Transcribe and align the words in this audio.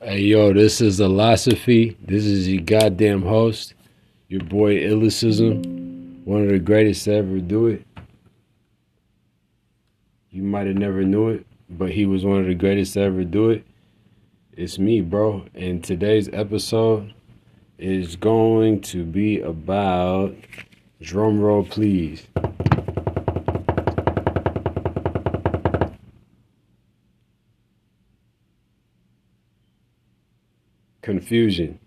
Hey 0.00 0.20
yo, 0.20 0.52
this 0.52 0.80
is 0.80 1.00
Illosophy. 1.00 1.96
This 2.00 2.24
is 2.24 2.48
your 2.48 2.62
goddamn 2.62 3.22
host, 3.22 3.74
your 4.28 4.44
boy 4.44 4.76
Illicism, 4.76 6.24
one 6.24 6.44
of 6.44 6.50
the 6.50 6.60
greatest 6.60 7.06
to 7.06 7.14
ever 7.14 7.40
do 7.40 7.66
it. 7.66 7.84
You 10.30 10.44
might 10.44 10.68
have 10.68 10.76
never 10.76 11.02
knew 11.02 11.30
it, 11.30 11.44
but 11.68 11.90
he 11.90 12.06
was 12.06 12.24
one 12.24 12.38
of 12.38 12.46
the 12.46 12.54
greatest 12.54 12.94
to 12.94 13.00
ever 13.00 13.24
do 13.24 13.50
it. 13.50 13.66
It's 14.52 14.78
me, 14.78 15.00
bro. 15.00 15.46
And 15.56 15.82
today's 15.82 16.28
episode 16.32 17.12
is 17.76 18.14
going 18.14 18.82
to 18.82 19.04
be 19.04 19.40
about 19.40 20.36
drum 21.00 21.40
roll 21.40 21.64
please. 21.64 22.24
Confusion. 31.08 31.78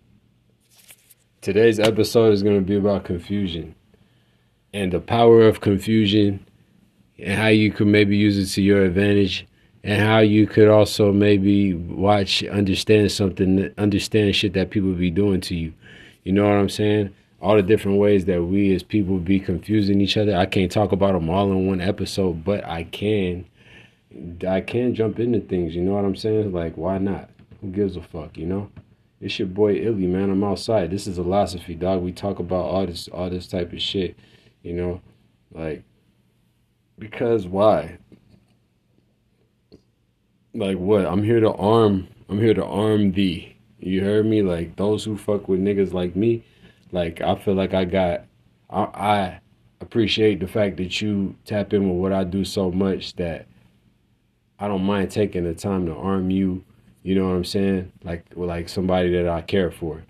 Today's 1.41 1.79
episode 1.79 2.33
is 2.33 2.41
going 2.41 2.55
to 2.55 2.65
be 2.65 2.75
about 2.75 3.03
confusion 3.03 3.75
and 4.73 4.91
the 4.91 4.99
power 4.99 5.43
of 5.43 5.61
confusion 5.61 6.43
and 7.19 7.39
how 7.39 7.49
you 7.49 7.71
could 7.71 7.85
maybe 7.85 8.17
use 8.17 8.35
it 8.39 8.51
to 8.55 8.63
your 8.63 8.83
advantage 8.83 9.45
and 9.83 10.01
how 10.01 10.21
you 10.21 10.47
could 10.47 10.67
also 10.67 11.11
maybe 11.11 11.75
watch, 11.75 12.43
understand 12.45 13.11
something, 13.11 13.71
understand 13.77 14.35
shit 14.35 14.53
that 14.53 14.71
people 14.71 14.91
be 14.93 15.11
doing 15.11 15.39
to 15.41 15.55
you. 15.55 15.71
You 16.23 16.31
know 16.31 16.45
what 16.45 16.57
I'm 16.57 16.67
saying? 16.67 17.13
All 17.43 17.55
the 17.55 17.61
different 17.61 17.99
ways 17.99 18.25
that 18.25 18.41
we 18.43 18.73
as 18.73 18.81
people 18.81 19.19
be 19.19 19.39
confusing 19.39 20.01
each 20.01 20.17
other. 20.17 20.35
I 20.35 20.47
can't 20.47 20.71
talk 20.71 20.93
about 20.93 21.13
them 21.13 21.29
all 21.29 21.51
in 21.51 21.67
one 21.67 21.79
episode, 21.79 22.43
but 22.43 22.65
I 22.65 22.85
can. 22.85 23.45
I 24.47 24.61
can 24.61 24.95
jump 24.95 25.19
into 25.19 25.41
things. 25.41 25.75
You 25.75 25.83
know 25.83 25.93
what 25.93 26.05
I'm 26.05 26.15
saying? 26.15 26.51
Like, 26.51 26.75
why 26.75 26.97
not? 26.97 27.29
Who 27.61 27.67
gives 27.67 27.95
a 27.97 28.01
fuck? 28.01 28.35
You 28.35 28.47
know? 28.47 28.71
It's 29.21 29.37
your 29.37 29.47
boy 29.47 29.75
Illy, 29.75 30.07
man. 30.07 30.31
I'm 30.31 30.43
outside. 30.43 30.89
This 30.89 31.05
is 31.05 31.19
a 31.19 31.23
philosophy, 31.23 31.75
dog. 31.75 32.01
We 32.01 32.11
talk 32.11 32.39
about 32.39 32.65
all 32.65 32.87
this, 32.87 33.07
all 33.07 33.29
this 33.29 33.47
type 33.47 33.71
of 33.71 33.81
shit. 33.81 34.17
You 34.63 34.73
know, 34.73 35.01
like 35.53 35.83
because 36.97 37.47
why? 37.47 37.97
Like 40.53 40.77
what? 40.77 41.05
I'm 41.05 41.23
here 41.23 41.39
to 41.39 41.51
arm. 41.53 42.07
I'm 42.29 42.39
here 42.39 42.55
to 42.55 42.65
arm 42.65 43.11
thee. 43.11 43.55
You 43.79 44.03
heard 44.03 44.25
me? 44.25 44.41
Like 44.41 44.75
those 44.75 45.03
who 45.03 45.17
fuck 45.17 45.47
with 45.47 45.59
niggas 45.59 45.93
like 45.93 46.15
me. 46.15 46.43
Like 46.91 47.21
I 47.21 47.35
feel 47.35 47.53
like 47.53 47.73
I 47.75 47.85
got. 47.85 48.25
I, 48.69 48.81
I 48.81 49.39
appreciate 49.81 50.39
the 50.39 50.47
fact 50.47 50.77
that 50.77 51.01
you 51.01 51.35
tap 51.45 51.73
in 51.73 51.89
with 51.89 51.97
what 51.97 52.13
I 52.13 52.23
do 52.23 52.43
so 52.43 52.71
much 52.71 53.15
that 53.17 53.47
I 54.57 54.67
don't 54.67 54.83
mind 54.83 55.11
taking 55.11 55.43
the 55.43 55.53
time 55.53 55.85
to 55.85 55.93
arm 55.93 56.31
you. 56.31 56.63
You 57.03 57.15
know 57.15 57.27
what 57.27 57.35
I'm 57.35 57.45
saying? 57.45 57.91
Like 58.03 58.25
like 58.35 58.69
somebody 58.69 59.11
that 59.13 59.27
I 59.27 59.41
care 59.41 59.71
for. 59.71 60.03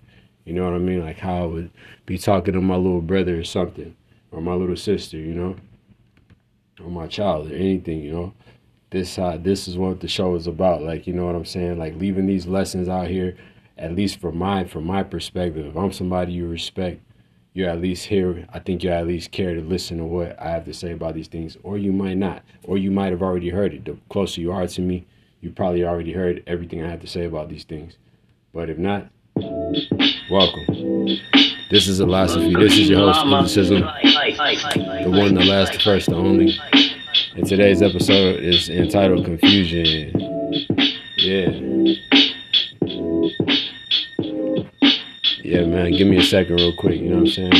You 0.44 0.52
know 0.52 0.64
what 0.64 0.74
I 0.74 0.78
mean? 0.78 1.00
Like 1.00 1.18
how 1.18 1.44
I 1.44 1.46
would 1.46 1.70
be 2.04 2.18
talking 2.18 2.54
to 2.54 2.60
my 2.60 2.76
little 2.76 3.00
brother 3.00 3.38
or 3.38 3.44
something, 3.44 3.96
or 4.30 4.40
my 4.40 4.54
little 4.54 4.76
sister. 4.76 5.16
You 5.16 5.34
know 5.34 5.56
or 6.82 6.90
my 6.90 7.06
child 7.06 7.50
or 7.50 7.54
anything, 7.54 8.02
you 8.02 8.12
know. 8.12 8.34
This 8.90 9.18
uh, 9.18 9.38
this 9.40 9.68
is 9.68 9.78
what 9.78 10.00
the 10.00 10.08
show 10.08 10.34
is 10.34 10.46
about. 10.46 10.82
Like, 10.82 11.06
you 11.06 11.14
know 11.14 11.24
what 11.24 11.34
I'm 11.34 11.46
saying? 11.46 11.78
Like 11.78 11.96
leaving 11.96 12.26
these 12.26 12.46
lessons 12.46 12.88
out 12.88 13.08
here, 13.08 13.36
at 13.78 13.94
least 13.94 14.20
from 14.20 14.36
my 14.36 14.64
from 14.64 14.84
my 14.84 15.02
perspective. 15.02 15.66
If 15.66 15.76
I'm 15.76 15.92
somebody 15.92 16.32
you 16.32 16.46
respect, 16.46 17.00
you're 17.54 17.70
at 17.70 17.80
least 17.80 18.06
here. 18.06 18.46
I 18.52 18.58
think 18.58 18.82
you 18.82 18.90
at 18.90 19.06
least 19.06 19.30
care 19.30 19.54
to 19.54 19.62
listen 19.62 19.98
to 19.98 20.04
what 20.04 20.38
I 20.38 20.50
have 20.50 20.66
to 20.66 20.74
say 20.74 20.92
about 20.92 21.14
these 21.14 21.28
things. 21.28 21.56
Or 21.62 21.78
you 21.78 21.92
might 21.92 22.18
not. 22.18 22.42
Or 22.64 22.76
you 22.76 22.90
might 22.90 23.12
have 23.12 23.22
already 23.22 23.48
heard 23.48 23.72
it. 23.72 23.86
The 23.86 23.96
closer 24.10 24.42
you 24.42 24.52
are 24.52 24.66
to 24.66 24.80
me, 24.82 25.06
you 25.42 25.50
probably 25.50 25.84
already 25.84 26.12
heard 26.12 26.42
everything 26.46 26.82
I 26.82 26.88
have 26.88 27.00
to 27.00 27.06
say 27.06 27.24
about 27.24 27.48
these 27.50 27.64
things. 27.64 27.98
But 28.54 28.70
if 28.70 28.78
not, 28.78 29.08
welcome. 30.30 30.66
This 31.68 31.88
is 31.88 32.00
Illosophy. 32.00 32.56
This 32.58 32.78
is 32.78 32.88
your 32.88 33.12
host, 33.12 33.22
Criticism. 33.22 33.80
The 33.80 35.10
one, 35.10 35.34
the 35.34 35.44
last, 35.44 35.72
the 35.72 35.80
first, 35.80 36.08
the 36.08 36.14
only. 36.14 36.56
And 37.34 37.44
today's 37.46 37.82
episode 37.82 38.38
is 38.38 38.68
entitled 38.70 39.24
Confusion. 39.24 40.12
Yeah. 41.16 41.50
Yeah, 45.42 45.64
man, 45.66 45.90
give 45.92 46.06
me 46.06 46.18
a 46.18 46.22
second 46.22 46.56
real 46.56 46.76
quick, 46.76 47.00
you 47.00 47.08
know 47.08 47.16
what 47.16 47.22
I'm 47.22 47.50
saying? 47.50 47.52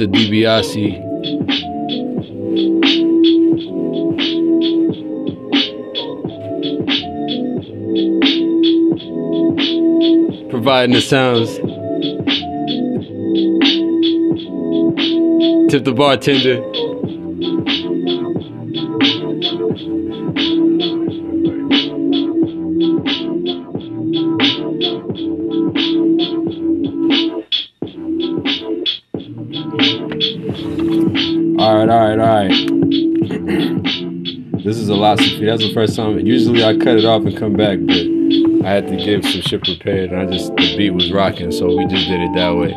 To 0.00 0.08
DiBiase. 0.08 1.10
Providing 10.48 10.94
the 10.94 11.02
sounds. 11.02 11.56
Tip 15.70 15.84
the 15.84 15.92
bartender. 15.92 16.69
That's 35.50 35.66
the 35.66 35.74
first 35.74 35.96
time. 35.96 36.16
Usually 36.20 36.62
I 36.62 36.76
cut 36.76 36.96
it 36.96 37.04
off 37.04 37.24
and 37.24 37.36
come 37.36 37.54
back, 37.54 37.80
but 37.82 37.96
I 38.64 38.70
had 38.70 38.86
to 38.86 38.96
get 38.96 39.24
some 39.24 39.40
shit 39.40 39.64
prepared, 39.64 40.12
and 40.12 40.20
I 40.20 40.26
just 40.26 40.54
the 40.54 40.76
beat 40.76 40.90
was 40.90 41.10
rocking, 41.10 41.50
so 41.50 41.76
we 41.76 41.86
just 41.86 42.06
did 42.06 42.20
it 42.20 42.32
that 42.34 42.54
way. 42.54 42.70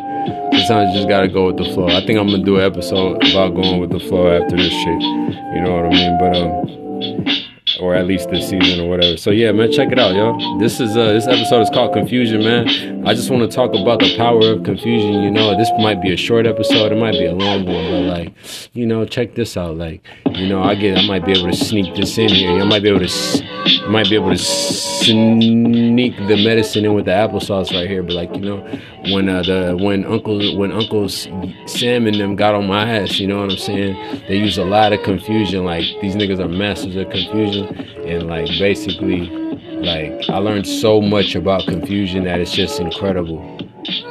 Sometimes 0.66 0.90
you 0.90 0.96
just 0.96 1.08
gotta 1.08 1.28
go 1.28 1.46
with 1.46 1.58
the 1.58 1.72
flow. 1.72 1.86
I 1.86 2.04
think 2.04 2.18
I'm 2.18 2.26
gonna 2.26 2.42
do 2.42 2.56
an 2.56 2.64
episode 2.64 3.22
about 3.30 3.54
going 3.54 3.78
with 3.78 3.90
the 3.90 4.00
flow 4.00 4.26
after 4.26 4.56
this 4.56 4.72
shit. 4.72 5.00
You 5.02 5.60
know 5.62 5.76
what 5.76 5.84
I 5.84 5.90
mean? 5.90 6.18
But 6.18 6.36
um, 6.36 7.44
or 7.80 7.94
at 7.94 8.06
least 8.06 8.30
this 8.30 8.48
season 8.48 8.80
or 8.80 8.88
whatever. 8.88 9.16
So 9.18 9.30
yeah, 9.30 9.52
man, 9.52 9.70
check 9.70 9.92
it 9.92 9.98
out, 10.00 10.16
yo. 10.16 10.58
This 10.58 10.80
is 10.80 10.96
uh, 10.96 11.12
this 11.12 11.28
episode 11.28 11.60
is 11.60 11.70
called 11.70 11.92
Confusion, 11.92 12.42
man. 12.42 13.06
I 13.06 13.14
just 13.14 13.30
want 13.30 13.48
to 13.48 13.54
talk 13.54 13.72
about 13.74 14.00
the 14.00 14.16
power 14.16 14.40
of 14.50 14.64
confusion. 14.64 15.22
You 15.22 15.30
know, 15.30 15.56
this 15.56 15.70
might 15.78 16.02
be 16.02 16.12
a 16.12 16.16
short 16.16 16.46
episode, 16.46 16.90
it 16.90 16.96
might 16.96 17.12
be 17.12 17.26
a 17.26 17.34
long 17.34 17.66
one, 17.66 17.84
but 17.84 18.00
like, 18.02 18.34
you 18.72 18.84
know, 18.84 19.04
check 19.04 19.34
this 19.34 19.56
out. 19.56 19.76
Like, 19.76 20.04
you 20.36 20.48
know, 20.48 20.62
I 20.62 20.74
get, 20.74 20.98
I 20.98 21.06
might 21.06 21.24
be 21.24 21.32
able 21.32 21.50
to 21.50 21.56
sneak 21.56 21.94
this 21.94 22.18
in 22.18 22.28
here. 22.28 22.60
I 22.60 22.64
might 22.64 22.82
be 22.82 22.88
able 22.88 23.06
to, 23.06 23.44
I 23.84 23.88
might 23.88 24.08
be 24.08 24.16
able 24.16 24.30
to 24.30 24.38
sneak 24.38 26.16
the 26.16 26.44
medicine 26.44 26.84
in 26.84 26.94
with 26.94 27.04
the 27.04 27.12
applesauce 27.12 27.72
right 27.72 27.88
here. 27.88 28.02
But 28.02 28.14
like, 28.14 28.34
you 28.34 28.42
know, 28.42 28.80
when 29.12 29.28
uh, 29.28 29.42
the 29.42 29.76
when 29.80 30.04
Uncle 30.04 30.58
when 30.58 30.72
Uncle 30.72 31.08
Sam 31.08 32.06
and 32.06 32.18
them 32.18 32.36
got 32.36 32.54
on 32.54 32.66
my 32.66 32.88
ass, 32.88 33.18
you 33.18 33.26
know 33.26 33.40
what 33.40 33.52
I'm 33.52 33.58
saying? 33.58 34.24
They 34.28 34.36
use 34.36 34.58
a 34.58 34.64
lot 34.64 34.92
of 34.92 35.02
confusion. 35.02 35.64
Like 35.64 35.84
these 36.00 36.16
niggas 36.16 36.40
are 36.40 36.48
masters 36.48 36.96
of 36.96 37.10
confusion, 37.10 37.66
and 38.04 38.26
like 38.26 38.48
basically, 38.58 39.28
like 39.28 40.28
I 40.28 40.38
learned 40.38 40.66
so 40.66 41.00
much 41.00 41.34
about 41.34 41.66
confusion 41.66 42.24
that 42.24 42.40
it's 42.40 42.52
just 42.52 42.80
incredible. 42.80 43.58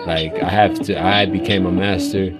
Like 0.05 0.33
I 0.41 0.49
have 0.49 0.79
to, 0.83 1.01
I 1.01 1.25
became 1.25 1.65
a 1.65 1.71
master 1.71 2.37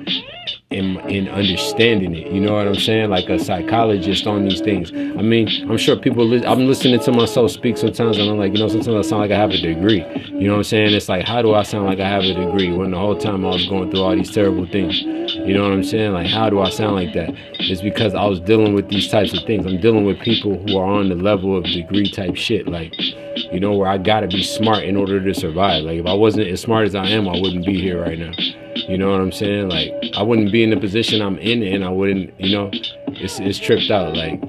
in 0.74 0.98
in 1.10 1.30
understanding 1.30 2.16
it. 2.16 2.32
You 2.32 2.42
know 2.42 2.54
what 2.54 2.68
I'm 2.68 2.76
saying? 2.76 3.10
Like 3.10 3.30
a 3.30 3.40
psychologist 3.40 4.28
on 4.28 4.46
these 4.46 4.62
things. 4.62 4.92
I 4.92 5.22
mean, 5.22 5.48
I'm 5.70 5.78
sure 5.78 5.96
people. 5.96 6.26
Li- 6.26 6.46
I'm 6.46 6.68
listening 6.68 7.00
to 7.02 7.12
myself 7.12 7.52
speak 7.52 7.78
sometimes, 7.78 8.18
and 8.18 8.30
I'm 8.30 8.38
like, 8.38 8.54
you 8.54 8.60
know, 8.60 8.68
sometimes 8.68 9.06
I 9.06 9.10
sound 9.10 9.22
like 9.22 9.32
I 9.32 9.38
have 9.38 9.52
a 9.52 9.58
degree. 9.58 10.06
You 10.28 10.48
know 10.48 10.54
what 10.54 10.58
I'm 10.58 10.64
saying? 10.64 10.94
It's 10.94 11.10
like, 11.10 11.26
how 11.26 11.42
do 11.42 11.54
I 11.54 11.64
sound 11.64 11.86
like 11.86 12.00
I 12.00 12.08
have 12.08 12.24
a 12.24 12.34
degree 12.34 12.72
when 12.72 12.92
the 12.92 12.98
whole 12.98 13.18
time 13.18 13.46
I 13.46 13.50
was 13.50 13.66
going 13.68 13.92
through 13.92 14.02
all 14.02 14.16
these 14.16 14.32
terrible 14.32 14.66
things? 14.66 15.02
You 15.02 15.54
know 15.54 15.64
what 15.64 15.74
I'm 15.74 15.84
saying? 15.84 16.14
Like, 16.14 16.28
how 16.28 16.50
do 16.50 16.60
I 16.60 16.70
sound 16.70 16.96
like 16.96 17.14
that? 17.14 17.30
It's 17.60 17.82
because 17.82 18.14
I 18.14 18.26
was 18.26 18.40
dealing 18.40 18.74
with 18.74 18.90
these 18.90 19.10
types 19.10 19.34
of 19.34 19.44
things. 19.46 19.66
I'm 19.66 19.80
dealing 19.80 20.06
with 20.06 20.20
people 20.20 20.58
who 20.58 20.78
are 20.78 20.86
on 20.86 21.10
the 21.10 21.16
level 21.16 21.58
of 21.58 21.64
degree 21.64 22.10
type 22.10 22.36
shit. 22.36 22.68
Like, 22.68 22.94
you 23.36 23.60
know, 23.60 23.74
where 23.74 23.88
I 23.88 23.98
gotta 23.98 24.28
be 24.28 24.44
smart 24.44 24.84
in 24.84 24.96
order 24.96 25.24
to 25.24 25.34
survive. 25.34 25.84
Like, 25.84 26.00
if 26.00 26.06
I 26.06 26.14
wasn't 26.14 26.48
as 26.48 26.62
smart 26.62 26.88
as 26.88 26.96
I 26.96 27.08
am, 27.08 27.28
I 27.28 27.40
wouldn't 27.40 27.66
be 27.66 27.80
here 27.80 28.02
right 28.02 28.18
now. 28.18 28.32
You 28.76 28.98
know 28.98 29.12
what 29.12 29.22
I'm 29.22 29.32
saying? 29.32 29.70
Like, 29.70 29.92
I 30.16 30.24
wouldn't 30.24 30.52
be 30.52 30.64
in 30.64 30.70
the 30.70 30.78
position 30.78 31.22
I'm 31.22 31.38
in, 31.38 31.64
and 31.64 31.84
I 31.84 31.90
wouldn't, 31.90 32.40
you 32.40 32.56
know, 32.56 32.70
it's 33.08 33.40
it's 33.40 33.60
tripped 33.60 33.92
out. 33.92 34.16
Like, 34.16 34.42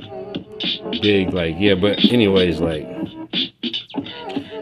big, 1.03 1.33
like, 1.33 1.57
yeah. 1.59 1.75
But 1.75 2.05
anyways, 2.13 2.61
like. 2.61 2.87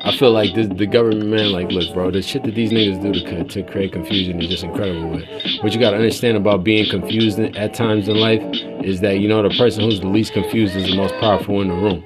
I 0.04 0.10
feel 0.16 0.32
like 0.32 0.52
this, 0.52 0.66
the 0.66 0.86
government, 0.86 1.26
man, 1.26 1.52
like, 1.52 1.70
look, 1.70 1.94
bro, 1.94 2.10
the 2.10 2.22
shit 2.22 2.42
that 2.42 2.56
these 2.56 2.72
niggas 2.72 3.00
do 3.00 3.12
to, 3.12 3.44
to 3.44 3.62
create 3.70 3.92
confusion 3.92 4.42
is 4.42 4.48
just 4.48 4.64
incredible. 4.64 5.10
But 5.12 5.62
what 5.62 5.72
you 5.72 5.78
got 5.78 5.90
to 5.90 5.96
understand 5.96 6.36
about 6.36 6.64
being 6.64 6.90
confused 6.90 7.38
at 7.38 7.72
times 7.72 8.08
in 8.08 8.16
life 8.16 8.42
is 8.82 9.00
that, 9.00 9.20
you 9.20 9.28
know, 9.28 9.48
the 9.48 9.54
person 9.56 9.84
who's 9.84 10.00
the 10.00 10.08
least 10.08 10.32
confused 10.32 10.74
is 10.74 10.86
the 10.86 10.96
most 10.96 11.14
powerful 11.20 11.60
in 11.60 11.68
the 11.68 11.74
room. 11.74 12.04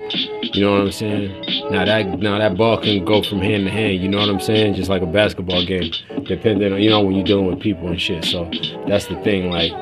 You 0.52 0.62
know 0.62 0.72
what 0.72 0.80
I'm 0.80 0.92
saying? 0.92 1.70
Now 1.70 1.84
that 1.84 2.18
now 2.18 2.38
that 2.38 2.56
ball 2.56 2.80
can 2.80 3.04
go 3.04 3.22
from 3.22 3.40
hand 3.40 3.66
to 3.66 3.70
hand. 3.70 4.00
You 4.02 4.08
know 4.08 4.18
what 4.18 4.28
I'm 4.28 4.40
saying? 4.40 4.74
Just 4.74 4.88
like 4.88 5.02
a 5.02 5.06
basketball 5.06 5.64
game, 5.64 5.92
depending 6.24 6.72
on 6.72 6.80
you 6.80 6.90
know 6.90 7.02
when 7.02 7.14
you're 7.14 7.24
dealing 7.24 7.46
with 7.46 7.60
people 7.60 7.88
and 7.88 8.00
shit. 8.00 8.24
So 8.24 8.50
that's 8.86 9.06
the 9.06 9.20
thing. 9.22 9.50
Like, 9.50 9.72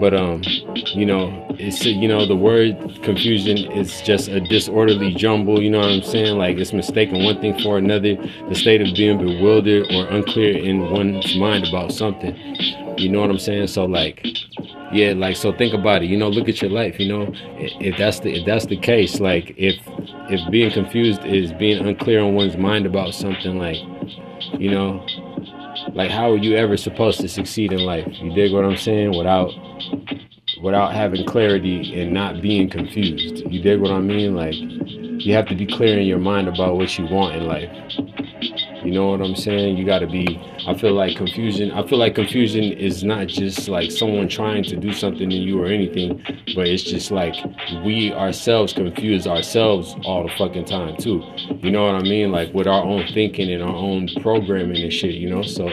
but 0.00 0.14
um, 0.14 0.42
you 0.94 1.06
know, 1.06 1.46
it's 1.58 1.84
you 1.84 2.08
know 2.08 2.26
the 2.26 2.36
word 2.36 2.76
confusion 3.02 3.58
is 3.72 4.00
just 4.02 4.28
a 4.28 4.40
disorderly 4.40 5.14
jumble. 5.14 5.62
You 5.62 5.70
know 5.70 5.80
what 5.80 5.90
I'm 5.90 6.02
saying? 6.02 6.38
Like 6.38 6.56
it's 6.56 6.72
mistaking 6.72 7.24
one 7.24 7.40
thing 7.40 7.58
for 7.60 7.78
another. 7.78 8.16
The 8.48 8.54
state 8.54 8.80
of 8.80 8.94
being 8.94 9.18
bewildered 9.18 9.86
or 9.92 10.06
unclear 10.06 10.56
in 10.56 10.90
one's 10.90 11.36
mind 11.36 11.66
about 11.66 11.92
something. 11.92 12.36
You 12.96 13.08
know 13.08 13.20
what 13.20 13.30
I'm 13.30 13.38
saying? 13.38 13.68
So 13.68 13.84
like 13.84 14.26
yeah 14.92 15.12
like 15.12 15.36
so 15.36 15.52
think 15.52 15.74
about 15.74 16.02
it. 16.02 16.06
You 16.06 16.16
know 16.16 16.28
look 16.28 16.48
at 16.48 16.60
your 16.60 16.70
life 16.70 16.98
you 16.98 17.08
know? 17.08 17.32
If 17.58 17.96
that's 17.96 18.20
the 18.20 18.32
if 18.40 18.46
that's 18.46 18.66
the 18.66 18.76
case 18.76 19.20
like 19.20 19.54
if 19.56 19.76
if 20.30 20.50
being 20.50 20.70
confused 20.70 21.24
is 21.24 21.52
being 21.52 21.86
unclear 21.86 22.20
on 22.20 22.34
one's 22.34 22.56
mind 22.56 22.86
about 22.86 23.14
something 23.14 23.58
like 23.58 23.78
you 24.58 24.70
know 24.70 25.04
like 25.92 26.10
how 26.10 26.32
are 26.32 26.36
you 26.36 26.56
ever 26.56 26.76
supposed 26.76 27.20
to 27.20 27.28
succeed 27.28 27.72
in 27.72 27.80
life? 27.80 28.06
You 28.20 28.32
dig 28.34 28.52
what 28.52 28.64
i'm 28.64 28.76
saying? 28.76 29.16
Without 29.16 29.52
without 30.62 30.92
having 30.92 31.24
clarity 31.24 32.00
and 32.00 32.12
not 32.12 32.42
being 32.42 32.68
confused. 32.68 33.44
You 33.50 33.62
dig 33.62 33.80
what 33.80 33.92
i 33.92 34.00
mean? 34.00 34.34
Like 34.34 34.54
you 34.54 35.34
have 35.34 35.46
to 35.48 35.54
be 35.54 35.66
clear 35.66 35.98
in 35.98 36.06
your 36.06 36.18
mind 36.18 36.48
about 36.48 36.76
what 36.76 36.98
you 36.98 37.06
want 37.06 37.36
in 37.36 37.46
life 37.46 37.70
you 38.82 38.92
know 38.92 39.10
what 39.10 39.20
I'm 39.20 39.36
saying? 39.36 39.76
You 39.76 39.84
got 39.84 39.98
to 39.98 40.06
be. 40.06 40.40
I 40.66 40.74
feel 40.74 40.94
like 40.94 41.16
confusion. 41.16 41.70
I 41.72 41.86
feel 41.86 41.98
like 41.98 42.14
confusion 42.14 42.64
is 42.64 43.04
not 43.04 43.26
just 43.26 43.68
like 43.68 43.90
someone 43.90 44.28
trying 44.28 44.64
to 44.64 44.76
do 44.76 44.92
something 44.92 45.28
to 45.28 45.36
you 45.36 45.62
or 45.62 45.66
anything, 45.66 46.22
but 46.54 46.66
it's 46.66 46.82
just 46.82 47.10
like 47.10 47.34
we 47.84 48.12
ourselves 48.12 48.72
confuse 48.72 49.26
ourselves 49.26 49.94
all 50.04 50.22
the 50.22 50.32
fucking 50.36 50.64
time 50.64 50.96
too. 50.96 51.22
You 51.62 51.70
know 51.70 51.84
what 51.84 51.94
I 51.94 52.02
mean? 52.02 52.32
Like 52.32 52.54
with 52.54 52.66
our 52.66 52.82
own 52.82 53.06
thinking 53.12 53.50
and 53.52 53.62
our 53.62 53.74
own 53.74 54.08
programming 54.20 54.82
and 54.82 54.92
shit. 54.92 55.14
You 55.14 55.28
know, 55.28 55.42
so 55.42 55.68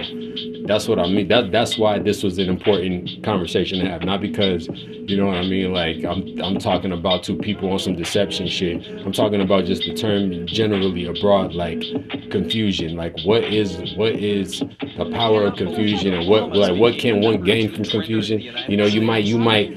that's 0.67 0.87
what 0.87 0.99
I 0.99 1.07
mean. 1.07 1.29
That 1.29 1.51
that's 1.51 1.77
why 1.77 1.99
this 1.99 2.23
was 2.23 2.37
an 2.37 2.49
important 2.49 3.23
conversation 3.23 3.79
to 3.79 3.89
have. 3.89 4.03
Not 4.03 4.21
because 4.21 4.67
you 4.67 5.15
know 5.15 5.27
what 5.27 5.37
I 5.37 5.43
mean. 5.43 5.71
Like 5.73 6.03
I'm 6.03 6.39
I'm 6.41 6.59
talking 6.59 6.91
about 6.91 7.23
two 7.23 7.37
people 7.37 7.71
on 7.71 7.79
some 7.79 7.95
deception 7.95 8.47
shit. 8.47 8.85
I'm 9.05 9.13
talking 9.13 9.41
about 9.41 9.65
just 9.65 9.83
the 9.83 9.93
term 9.93 10.45
generally 10.45 11.05
abroad, 11.05 11.53
like 11.53 11.81
confusion. 12.29 12.95
Like 12.95 13.15
what 13.23 13.43
is 13.43 13.95
what 13.95 14.13
is 14.13 14.59
the 14.59 15.09
power 15.11 15.45
of 15.45 15.55
confusion 15.55 16.13
and 16.13 16.27
what 16.27 16.55
like 16.55 16.79
what 16.79 16.97
can 16.97 17.21
one 17.21 17.43
gain 17.43 17.73
from 17.73 17.85
confusion? 17.85 18.41
You 18.67 18.77
know, 18.77 18.85
you 18.85 19.01
might 19.01 19.23
you 19.23 19.37
might 19.37 19.69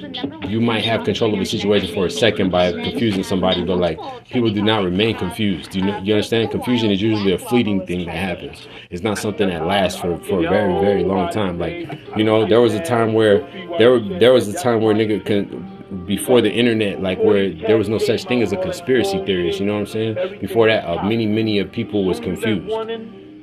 you 0.49 0.61
might 0.61 0.85
have 0.85 1.05
control 1.05 1.32
of 1.32 1.38
the 1.38 1.44
situation 1.44 1.94
for 1.94 2.06
a 2.06 2.11
second 2.11 2.50
by 2.50 2.73
confusing 2.73 3.23
somebody, 3.23 3.64
but 3.64 3.79
like 3.79 3.99
people 4.26 4.50
do 4.50 4.62
not 4.62 4.85
remain 4.85 5.17
confused. 5.17 5.75
You 5.75 5.82
know, 5.82 5.99
you 5.99 6.14
understand? 6.14 6.50
Confusion 6.50 6.91
is 6.91 7.00
usually 7.00 7.32
a 7.32 7.38
fleeting 7.38 7.87
thing 7.87 8.06
that 8.06 8.17
happens. 8.17 8.67
It's 8.91 9.02
not 9.02 9.19
something 9.19 9.49
that 9.49 9.67
lasts 9.67 10.00
for 10.00 10.19
for 10.25 10.44
a 10.44 10.49
very 10.49 10.73
very 10.81 11.05
long 11.05 11.31
time. 11.31 11.58
Like 11.58 11.88
you 12.17 12.25
know, 12.25 12.47
there 12.47 12.61
was 12.61 12.75
a 12.75 12.85
time 12.85 13.12
where 13.12 13.41
there 13.79 13.99
there 14.00 14.32
was 14.32 14.49
a 14.49 14.55
time 14.55 14.81
where 14.81 14.94
nigga 14.94 15.25
can 15.25 15.79
before 16.06 16.41
the 16.41 16.50
internet, 16.50 17.02
like 17.02 17.19
where 17.19 17.52
there 17.52 17.76
was 17.76 17.88
no 17.88 17.99
such 17.99 18.25
thing 18.25 18.43
as 18.43 18.52
a 18.52 18.56
conspiracy 18.56 19.25
theorist. 19.25 19.61
You 19.61 19.67
know 19.67 19.75
what 19.75 19.81
I'm 19.81 19.87
saying? 19.87 20.41
Before 20.41 20.67
that, 20.69 20.85
uh, 20.85 21.02
many 21.02 21.26
many 21.26 21.58
of 21.58 21.70
people 21.70 22.05
was 22.05 22.20
confused. 22.20 22.70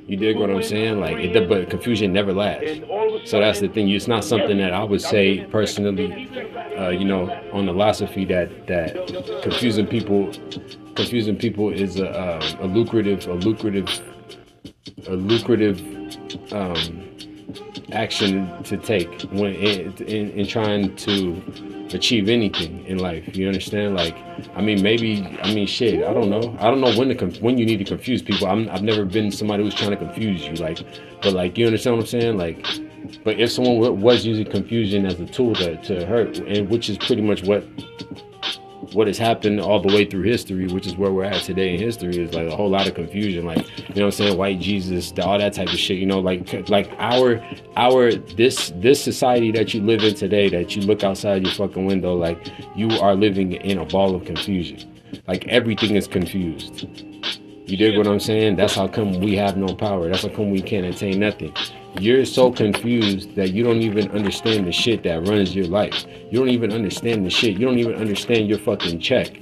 You 0.08 0.16
dig 0.16 0.38
what 0.38 0.50
I'm 0.50 0.64
saying? 0.64 1.02
Like, 1.02 1.18
it, 1.18 1.50
but 1.50 1.70
confusion 1.70 2.14
never 2.14 2.32
lasts. 2.32 2.80
So 3.30 3.42
that's 3.42 3.60
the 3.60 3.68
thing. 3.68 3.90
It's 3.90 4.08
not 4.08 4.24
something 4.24 4.58
that 4.58 4.74
I 4.74 4.82
would 4.84 5.02
say 5.02 5.46
personally. 5.46 6.30
Uh, 6.78 6.90
you 6.90 7.06
know, 7.06 7.30
on 7.52 7.66
the 7.66 7.74
philosophy 7.74 8.24
that 8.26 8.68
that 8.68 9.42
confusing 9.42 9.86
people, 9.86 10.32
confusing 10.96 11.36
people 11.36 11.72
is 11.72 12.00
a, 12.00 12.06
a, 12.06 12.66
a 12.66 12.68
lucrative, 12.68 13.28
a 13.28 13.34
lucrative, 13.34 13.90
a 15.08 15.16
lucrative 15.16 15.82
um, 16.54 17.04
action 17.92 18.64
to 18.64 18.78
take 18.78 19.22
when 19.32 19.54
in, 19.56 19.94
in, 20.04 20.32
in 20.32 20.48
trying 20.48 20.96
to 20.98 21.42
achieve 21.94 22.30
anything 22.30 22.86
in 22.86 23.00
life. 23.00 23.36
You 23.36 23.48
understand? 23.48 23.96
Like, 23.96 24.16
I 24.56 24.62
mean, 24.62 24.82
maybe, 24.82 25.26
I 25.42 25.54
mean, 25.54 25.68
shit. 25.68 26.04
I 26.04 26.14
don't 26.14 26.30
know. 26.30 26.56
I 26.60 26.70
don't 26.70 26.82
know 26.82 26.98
when 26.98 27.10
to 27.10 27.16
conf- 27.16 27.42
when 27.42 27.58
you 27.58 27.66
need 27.66 27.78
to 27.78 27.86
confuse 27.86 28.22
people. 28.22 28.48
I'm, 28.48 28.70
I've 28.70 28.84
never 28.84 29.06
been 29.06 29.32
somebody 29.32 29.64
who's 29.64 29.76
trying 29.76 29.92
to 29.92 29.98
confuse 29.98 30.46
you. 30.46 30.54
Like, 30.54 30.80
but 31.22 31.34
like, 31.34 31.58
you 31.58 31.66
understand 31.66 31.98
what 31.98 32.04
I'm 32.04 32.08
saying? 32.08 32.38
Like, 32.38 32.66
but 33.24 33.40
if 33.40 33.52
someone 33.52 34.02
was 34.02 34.26
using 34.26 34.46
confusion 34.46 35.06
as 35.06 35.20
a 35.20 35.26
tool 35.26 35.56
to, 35.56 35.78
to 35.84 36.06
hurt, 36.06 36.40
and 36.40 36.70
which 36.70 36.90
is 36.90 36.98
pretty 36.98 37.22
much 37.22 37.44
what 37.44 37.64
what 38.94 39.08
has 39.08 39.18
happened 39.18 39.60
all 39.60 39.80
the 39.80 39.94
way 39.94 40.06
through 40.06 40.24
history, 40.24 40.68
which 40.68 40.88
is 40.88 40.96
where 40.96 41.12
we're 41.12 41.24
at 41.24 41.42
today 41.44 41.74
in 41.74 41.80
history, 41.80 42.18
is 42.18 42.34
like 42.34 42.48
a 42.48 42.56
whole 42.56 42.70
lot 42.70 42.88
of 42.88 42.96
confusion. 42.96 43.46
Like, 43.46 43.58
you 43.58 43.96
know 43.96 44.06
what 44.06 44.06
I'm 44.06 44.12
saying? 44.12 44.38
White 44.38 44.60
Jesus, 44.60 45.14
all 45.20 45.38
that 45.38 45.54
type 45.54 45.70
of 45.70 45.80
shit, 45.80 45.98
you 45.98 46.06
know, 46.06 46.20
like 46.20 46.70
like 46.70 46.90
our 46.98 47.44
our 47.76 48.14
this 48.14 48.72
this 48.78 49.04
society 49.04 49.52
that 49.52 49.74
you 49.74 49.82
live 49.82 50.04
in 50.04 50.16
today, 50.16 50.50
that 50.50 50.76
you 50.76 50.84
look 50.84 51.04
outside 51.04 51.44
your 51.44 51.54
fucking 51.54 51.86
window, 51.86 52.16
like 52.16 52.52
you 52.76 52.90
are 53.00 53.16
living 53.16 53.54
in 53.54 53.78
a 53.80 53.86
ball 53.86 54.16
of 54.16 54.26
confusion. 54.26 54.90
Like 55.28 55.48
everything 55.48 55.96
is 55.96 56.08
confused. 56.08 56.88
You 57.66 57.76
dig 57.76 57.98
what 57.98 58.08
I'm 58.08 58.20
saying? 58.20 58.56
That's 58.56 58.76
how 58.76 58.88
come 58.88 59.20
we 59.20 59.36
have 59.36 59.58
no 59.58 59.76
power. 59.76 60.08
That's 60.08 60.24
how 60.24 60.30
come 60.30 60.52
we 60.52 60.62
can't 60.62 60.86
attain 60.86 61.20
nothing. 61.20 61.54
You're 62.00 62.26
so 62.26 62.52
confused 62.52 63.36
that 63.36 63.54
you 63.54 63.64
don't 63.64 63.82
even 63.82 64.12
understand 64.12 64.68
the 64.68 64.72
shit 64.72 65.04
that 65.04 65.28
runs 65.28 65.56
your 65.56 65.66
life. 65.66 66.06
You 66.30 66.40
don't 66.40 66.50
even 66.50 66.72
understand 66.72 67.26
the 67.26 67.30
shit. 67.32 67.54
You 67.54 67.66
don't 67.66 67.80
even 67.80 67.96
understand 67.96 68.48
your 68.48 68.60
fucking 68.60 69.00
check. 69.00 69.40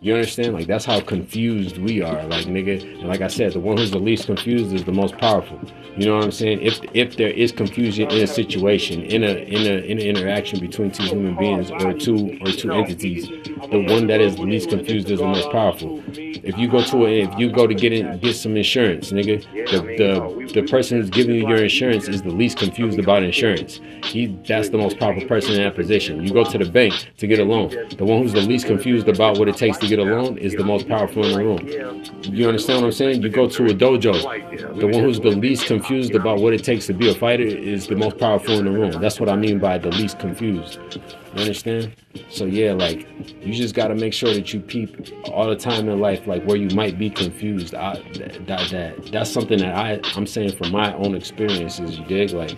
You 0.00 0.14
understand? 0.14 0.52
Like 0.52 0.66
that's 0.66 0.84
how 0.84 1.00
confused 1.00 1.78
we 1.78 2.02
are. 2.02 2.22
Like 2.24 2.46
nigga, 2.46 2.82
and 2.82 3.08
like 3.08 3.22
I 3.22 3.28
said, 3.28 3.54
the 3.54 3.60
one 3.60 3.78
who's 3.78 3.90
the 3.90 3.98
least 3.98 4.26
confused 4.26 4.72
is 4.72 4.84
the 4.84 4.92
most 4.92 5.16
powerful. 5.16 5.58
You 5.96 6.06
know 6.06 6.16
what 6.16 6.24
I'm 6.24 6.32
saying? 6.32 6.60
If 6.60 6.80
if 6.92 7.16
there 7.16 7.30
is 7.30 7.50
confusion 7.50 8.10
in 8.10 8.22
a 8.22 8.26
situation, 8.26 9.02
in 9.02 9.24
a 9.24 9.28
in 9.28 9.62
a 9.62 9.78
in 9.84 9.98
an 9.98 10.06
interaction 10.06 10.60
between 10.60 10.90
two 10.90 11.04
human 11.04 11.34
beings 11.36 11.70
or 11.70 11.94
two 11.94 12.38
or 12.42 12.52
two 12.52 12.70
entities, 12.72 13.26
the 13.26 13.86
one 13.88 14.06
that 14.08 14.20
is 14.20 14.36
the 14.36 14.42
least 14.42 14.68
confused 14.68 15.10
is 15.10 15.18
the 15.18 15.26
most 15.26 15.50
powerful. 15.50 16.02
If 16.46 16.56
you 16.58 16.68
go 16.68 16.82
to 16.82 17.06
a, 17.06 17.22
if 17.22 17.38
you 17.38 17.50
go 17.50 17.66
to 17.66 17.74
get 17.74 17.92
in, 17.92 18.18
get 18.20 18.34
some 18.34 18.56
insurance, 18.56 19.10
nigga, 19.10 19.42
the, 19.70 19.78
the 19.98 20.60
the 20.60 20.68
person 20.68 20.98
who's 20.98 21.10
giving 21.10 21.34
you 21.34 21.48
your 21.48 21.62
insurance 21.62 22.06
is 22.08 22.22
the 22.22 22.30
least 22.30 22.58
confused 22.58 23.00
about 23.00 23.24
insurance. 23.24 23.80
He 24.04 24.26
that's 24.46 24.68
the 24.68 24.78
most 24.78 24.98
powerful 24.98 25.26
person 25.26 25.54
in 25.54 25.62
that 25.62 25.74
position. 25.74 26.24
You 26.24 26.32
go 26.32 26.44
to 26.44 26.56
the 26.56 26.70
bank 26.70 26.94
to 27.18 27.26
get 27.26 27.40
a 27.40 27.44
loan. 27.44 27.70
The 27.96 28.04
one 28.04 28.22
who's 28.22 28.32
the 28.32 28.42
least 28.42 28.66
confused 28.66 29.08
about 29.08 29.38
what 29.38 29.48
it 29.48 29.56
takes 29.56 29.78
to 29.78 29.88
get 29.88 29.98
a 29.98 30.04
loan 30.04 30.38
is 30.38 30.54
the 30.54 30.64
most 30.64 30.86
powerful 30.86 31.24
in 31.24 31.32
the 31.32 31.44
room. 31.44 32.04
You 32.22 32.46
understand 32.48 32.80
what 32.82 32.86
I'm 32.86 32.92
saying? 32.92 33.22
You 33.22 33.28
go 33.28 33.48
to 33.48 33.64
a 33.66 33.74
dojo. 33.74 34.78
The 34.78 34.86
one 34.86 35.02
who's 35.02 35.18
the 35.18 35.30
least 35.30 35.66
confused 35.66 36.14
about 36.14 36.38
what 36.38 36.52
it 36.52 36.62
takes 36.62 36.86
to 36.86 36.94
be 36.94 37.10
a 37.10 37.14
fighter 37.14 37.42
is 37.42 37.88
the 37.88 37.96
most 37.96 38.18
powerful 38.18 38.58
in 38.58 38.66
the 38.66 38.70
room. 38.70 38.92
That's 39.00 39.18
what 39.18 39.28
I 39.28 39.36
mean 39.36 39.58
by 39.58 39.78
the 39.78 39.90
least 39.90 40.20
confused. 40.20 40.78
You 41.36 41.42
understand? 41.42 41.94
So 42.30 42.46
yeah, 42.46 42.72
like 42.72 43.06
you 43.42 43.52
just 43.52 43.74
got 43.74 43.88
to 43.88 43.94
make 43.94 44.14
sure 44.14 44.32
that 44.32 44.54
you 44.54 44.60
peep 44.60 45.12
all 45.26 45.46
the 45.46 45.54
time 45.54 45.86
in 45.86 46.00
life, 46.00 46.26
like 46.26 46.42
where 46.44 46.56
you 46.56 46.74
might 46.74 46.98
be 46.98 47.10
confused. 47.10 47.74
I, 47.74 47.96
that, 48.46 48.70
that 48.70 49.12
that's 49.12 49.30
something 49.30 49.58
that 49.58 49.76
I 49.76 50.00
I'm 50.16 50.26
saying 50.26 50.56
from 50.56 50.72
my 50.72 50.94
own 50.94 51.14
experiences. 51.14 51.98
You 51.98 52.06
dig? 52.06 52.30
Like 52.30 52.56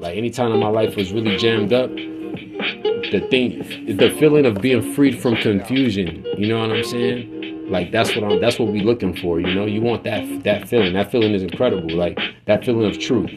like 0.00 0.16
any 0.16 0.30
time 0.30 0.50
in 0.50 0.58
my 0.58 0.66
life 0.68 0.96
was 0.96 1.12
really 1.12 1.36
jammed 1.36 1.72
up, 1.72 1.90
the 1.94 3.24
thing, 3.30 3.96
the 3.96 4.10
feeling 4.18 4.46
of 4.46 4.60
being 4.60 4.94
freed 4.94 5.22
from 5.22 5.36
confusion. 5.36 6.26
You 6.36 6.48
know 6.48 6.58
what 6.58 6.72
I'm 6.72 6.82
saying? 6.82 7.70
Like 7.70 7.92
that's 7.92 8.16
what 8.16 8.24
I'm. 8.24 8.40
That's 8.40 8.58
what 8.58 8.72
we 8.72 8.80
looking 8.80 9.14
for. 9.14 9.38
You 9.38 9.54
know, 9.54 9.64
you 9.64 9.80
want 9.80 10.02
that 10.02 10.42
that 10.42 10.68
feeling. 10.68 10.92
That 10.94 11.12
feeling 11.12 11.34
is 11.34 11.44
incredible. 11.44 11.94
Like 11.94 12.18
that 12.46 12.64
feeling 12.64 12.90
of 12.90 12.98
truth. 12.98 13.30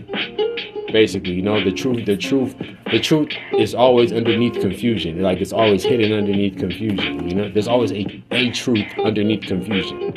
Basically, 0.95 1.33
you 1.33 1.41
know, 1.41 1.61
the 1.61 1.73
truth, 1.73 2.05
the 2.05 2.15
truth, 2.15 2.55
the 2.89 3.01
truth 3.01 3.33
is 3.59 3.75
always 3.75 4.13
underneath 4.13 4.53
confusion. 4.61 5.21
Like 5.21 5.41
it's 5.41 5.51
always 5.51 5.83
hidden 5.83 6.13
underneath 6.13 6.57
confusion. 6.57 7.27
You 7.27 7.35
know, 7.35 7.51
there's 7.51 7.67
always 7.67 7.91
a, 7.91 8.23
a 8.31 8.49
truth 8.51 8.87
underneath 9.03 9.41
confusion. 9.41 10.13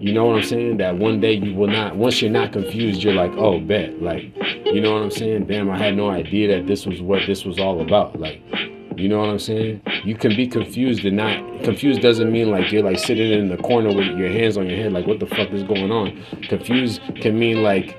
You 0.00 0.12
know 0.12 0.26
what 0.26 0.36
I'm 0.36 0.44
saying? 0.44 0.76
That 0.76 0.98
one 0.98 1.20
day 1.20 1.32
you 1.32 1.52
will 1.52 1.66
not, 1.66 1.96
once 1.96 2.22
you're 2.22 2.30
not 2.30 2.52
confused, 2.52 3.02
you're 3.02 3.12
like, 3.12 3.32
oh, 3.32 3.58
bet. 3.58 4.00
Like, 4.00 4.32
you 4.64 4.80
know 4.80 4.92
what 4.92 5.02
I'm 5.02 5.10
saying? 5.10 5.46
Damn, 5.46 5.68
I 5.68 5.76
had 5.76 5.96
no 5.96 6.08
idea 6.10 6.56
that 6.56 6.68
this 6.68 6.86
was 6.86 7.02
what 7.02 7.22
this 7.26 7.44
was 7.44 7.58
all 7.58 7.80
about. 7.80 8.20
Like, 8.20 8.40
you 8.96 9.08
know 9.08 9.18
what 9.18 9.30
I'm 9.30 9.40
saying? 9.40 9.82
You 10.04 10.14
can 10.14 10.36
be 10.36 10.46
confused 10.46 11.04
and 11.04 11.16
not 11.16 11.64
confused 11.64 12.00
doesn't 12.00 12.30
mean 12.30 12.50
like 12.50 12.70
you're 12.70 12.84
like 12.84 12.98
sitting 12.98 13.32
in 13.32 13.48
the 13.48 13.56
corner 13.58 13.88
with 13.88 14.16
your 14.16 14.30
hands 14.30 14.56
on 14.56 14.70
your 14.70 14.78
head, 14.78 14.92
like 14.92 15.06
what 15.06 15.18
the 15.18 15.26
fuck 15.26 15.50
is 15.50 15.64
going 15.64 15.90
on? 15.90 16.24
Confused 16.48 17.00
can 17.16 17.38
mean 17.38 17.62
like, 17.62 17.98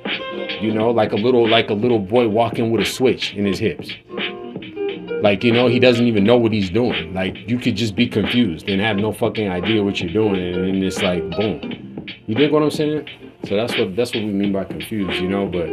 you 0.62 0.74
know, 0.74 0.92
like 0.92 1.12
a 1.12 1.16
little 1.16 1.48
like 1.48 1.70
a 1.70 1.74
little 1.74 2.00
boy 2.00 2.28
walking 2.28 2.72
with 2.72 2.82
a 2.82 2.86
switch 2.86 3.34
in 3.34 3.46
his 3.46 3.60
hips. 3.60 3.92
Like, 5.22 5.44
you 5.44 5.52
know, 5.52 5.68
he 5.68 5.80
doesn't 5.80 6.06
even 6.06 6.24
know 6.24 6.38
what 6.38 6.52
he's 6.52 6.70
doing. 6.70 7.14
Like 7.14 7.50
you 7.50 7.58
could 7.58 7.76
just 7.76 7.96
be 7.96 8.08
confused 8.08 8.70
and 8.70 8.80
have 8.82 8.98
no 8.98 9.12
fucking 9.12 9.50
idea 9.50 9.84
what 9.84 10.00
you're 10.00 10.14
doing 10.14 10.54
and 10.54 10.84
it's 10.84 11.02
like 11.02 11.28
boom. 11.32 12.06
You 12.28 12.36
dig 12.36 12.52
what 12.52 12.62
I'm 12.62 12.72
saying? 12.72 13.08
So 13.46 13.56
that's 13.56 13.78
what 13.78 13.96
that's 13.96 14.14
what 14.14 14.24
we 14.24 14.32
mean 14.32 14.52
by 14.52 14.66
confused, 14.66 15.22
you 15.22 15.28
know. 15.28 15.48
But 15.48 15.70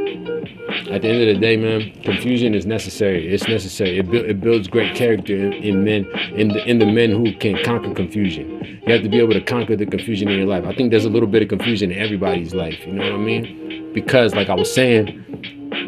at 0.92 1.02
the 1.02 1.08
end 1.08 1.22
of 1.22 1.34
the 1.34 1.38
day, 1.40 1.56
man, 1.56 1.92
confusion 2.02 2.54
is 2.54 2.66
necessary. 2.66 3.32
It's 3.32 3.48
necessary. 3.48 3.98
It, 3.98 4.10
bu- 4.10 4.24
it 4.24 4.40
builds 4.40 4.68
great 4.68 4.94
character 4.94 5.34
in, 5.34 5.52
in 5.54 5.84
men, 5.84 6.06
in 6.36 6.48
the 6.48 6.64
in 6.68 6.78
the 6.78 6.86
men 6.86 7.10
who 7.10 7.32
can 7.36 7.62
conquer 7.64 7.92
confusion. 7.92 8.80
You 8.86 8.92
have 8.92 9.02
to 9.02 9.08
be 9.08 9.18
able 9.18 9.32
to 9.32 9.40
conquer 9.40 9.76
the 9.76 9.86
confusion 9.86 10.28
in 10.28 10.38
your 10.38 10.46
life. 10.46 10.64
I 10.64 10.74
think 10.74 10.90
there's 10.90 11.04
a 11.06 11.10
little 11.10 11.28
bit 11.28 11.42
of 11.42 11.48
confusion 11.48 11.90
in 11.90 11.98
everybody's 11.98 12.54
life. 12.54 12.78
You 12.86 12.92
know 12.92 13.02
what 13.02 13.12
I 13.12 13.24
mean? 13.24 13.83
Because, 13.94 14.34
like 14.34 14.48
I 14.50 14.54
was 14.54 14.72
saying, 14.74 15.24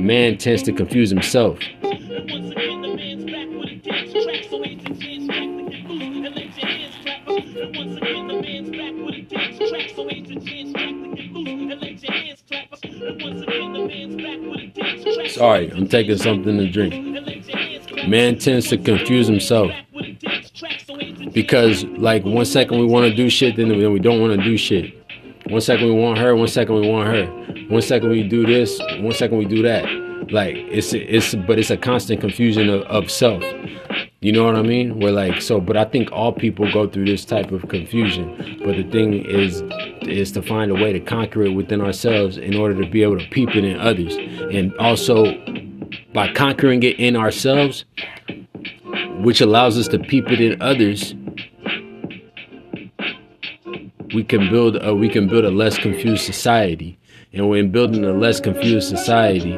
man 0.00 0.38
tends 0.38 0.62
to 0.62 0.72
confuse 0.72 1.10
himself. 1.10 1.58
Sorry, 15.28 15.70
I'm 15.72 15.86
taking 15.88 16.16
something 16.16 16.56
to 16.56 16.70
drink. 16.70 16.94
Man 18.08 18.38
tends 18.38 18.68
to 18.68 18.78
confuse 18.78 19.26
himself. 19.26 19.70
Because, 21.32 21.84
like, 21.84 22.24
one 22.24 22.46
second 22.46 22.78
we 22.78 22.86
want 22.86 23.10
to 23.10 23.14
do 23.14 23.28
shit, 23.28 23.56
then 23.56 23.68
we 23.68 23.98
don't 23.98 24.20
want 24.20 24.38
to 24.38 24.42
do 24.42 24.56
shit. 24.56 24.94
One 25.48 25.60
second 25.60 25.86
we 25.86 25.94
want 25.94 26.18
her, 26.18 26.34
one 26.34 26.48
second 26.48 26.74
we 26.74 26.88
want 26.88 27.08
her. 27.08 27.26
One 27.68 27.82
second 27.82 28.10
we 28.10 28.22
do 28.22 28.44
this, 28.44 28.80
one 28.98 29.12
second 29.12 29.38
we 29.38 29.44
do 29.44 29.62
that. 29.62 29.84
Like, 30.32 30.56
it's, 30.56 30.92
it's, 30.92 31.34
but 31.34 31.58
it's 31.58 31.70
a 31.70 31.76
constant 31.76 32.20
confusion 32.20 32.68
of, 32.68 32.82
of 32.82 33.10
self. 33.10 33.44
You 34.20 34.32
know 34.32 34.44
what 34.44 34.56
I 34.56 34.62
mean? 34.62 34.98
We're 34.98 35.12
like 35.12 35.40
so, 35.40 35.60
but 35.60 35.76
I 35.76 35.84
think 35.84 36.10
all 36.10 36.32
people 36.32 36.70
go 36.72 36.88
through 36.88 37.04
this 37.04 37.24
type 37.24 37.52
of 37.52 37.68
confusion. 37.68 38.60
But 38.64 38.76
the 38.76 38.82
thing 38.90 39.24
is, 39.24 39.62
is 40.02 40.32
to 40.32 40.42
find 40.42 40.72
a 40.72 40.74
way 40.74 40.92
to 40.92 40.98
conquer 40.98 41.44
it 41.44 41.50
within 41.50 41.80
ourselves 41.80 42.38
in 42.38 42.56
order 42.56 42.82
to 42.82 42.90
be 42.90 43.04
able 43.04 43.18
to 43.18 43.26
peep 43.28 43.50
it 43.50 43.64
in 43.64 43.78
others, 43.78 44.16
and 44.16 44.76
also 44.78 45.32
by 46.12 46.32
conquering 46.32 46.82
it 46.82 46.98
in 46.98 47.14
ourselves, 47.14 47.84
which 49.18 49.40
allows 49.40 49.78
us 49.78 49.86
to 49.88 49.98
peep 50.00 50.28
it 50.32 50.40
in 50.40 50.60
others. 50.60 51.14
We 54.16 54.24
can 54.24 54.48
build 54.50 54.82
a 54.82 54.94
we 54.94 55.10
can 55.10 55.28
build 55.28 55.44
a 55.44 55.50
less 55.50 55.76
confused 55.76 56.24
society, 56.24 56.98
and 57.34 57.50
when 57.50 57.70
building 57.70 58.02
a 58.02 58.14
less 58.14 58.40
confused 58.40 58.88
society, 58.88 59.50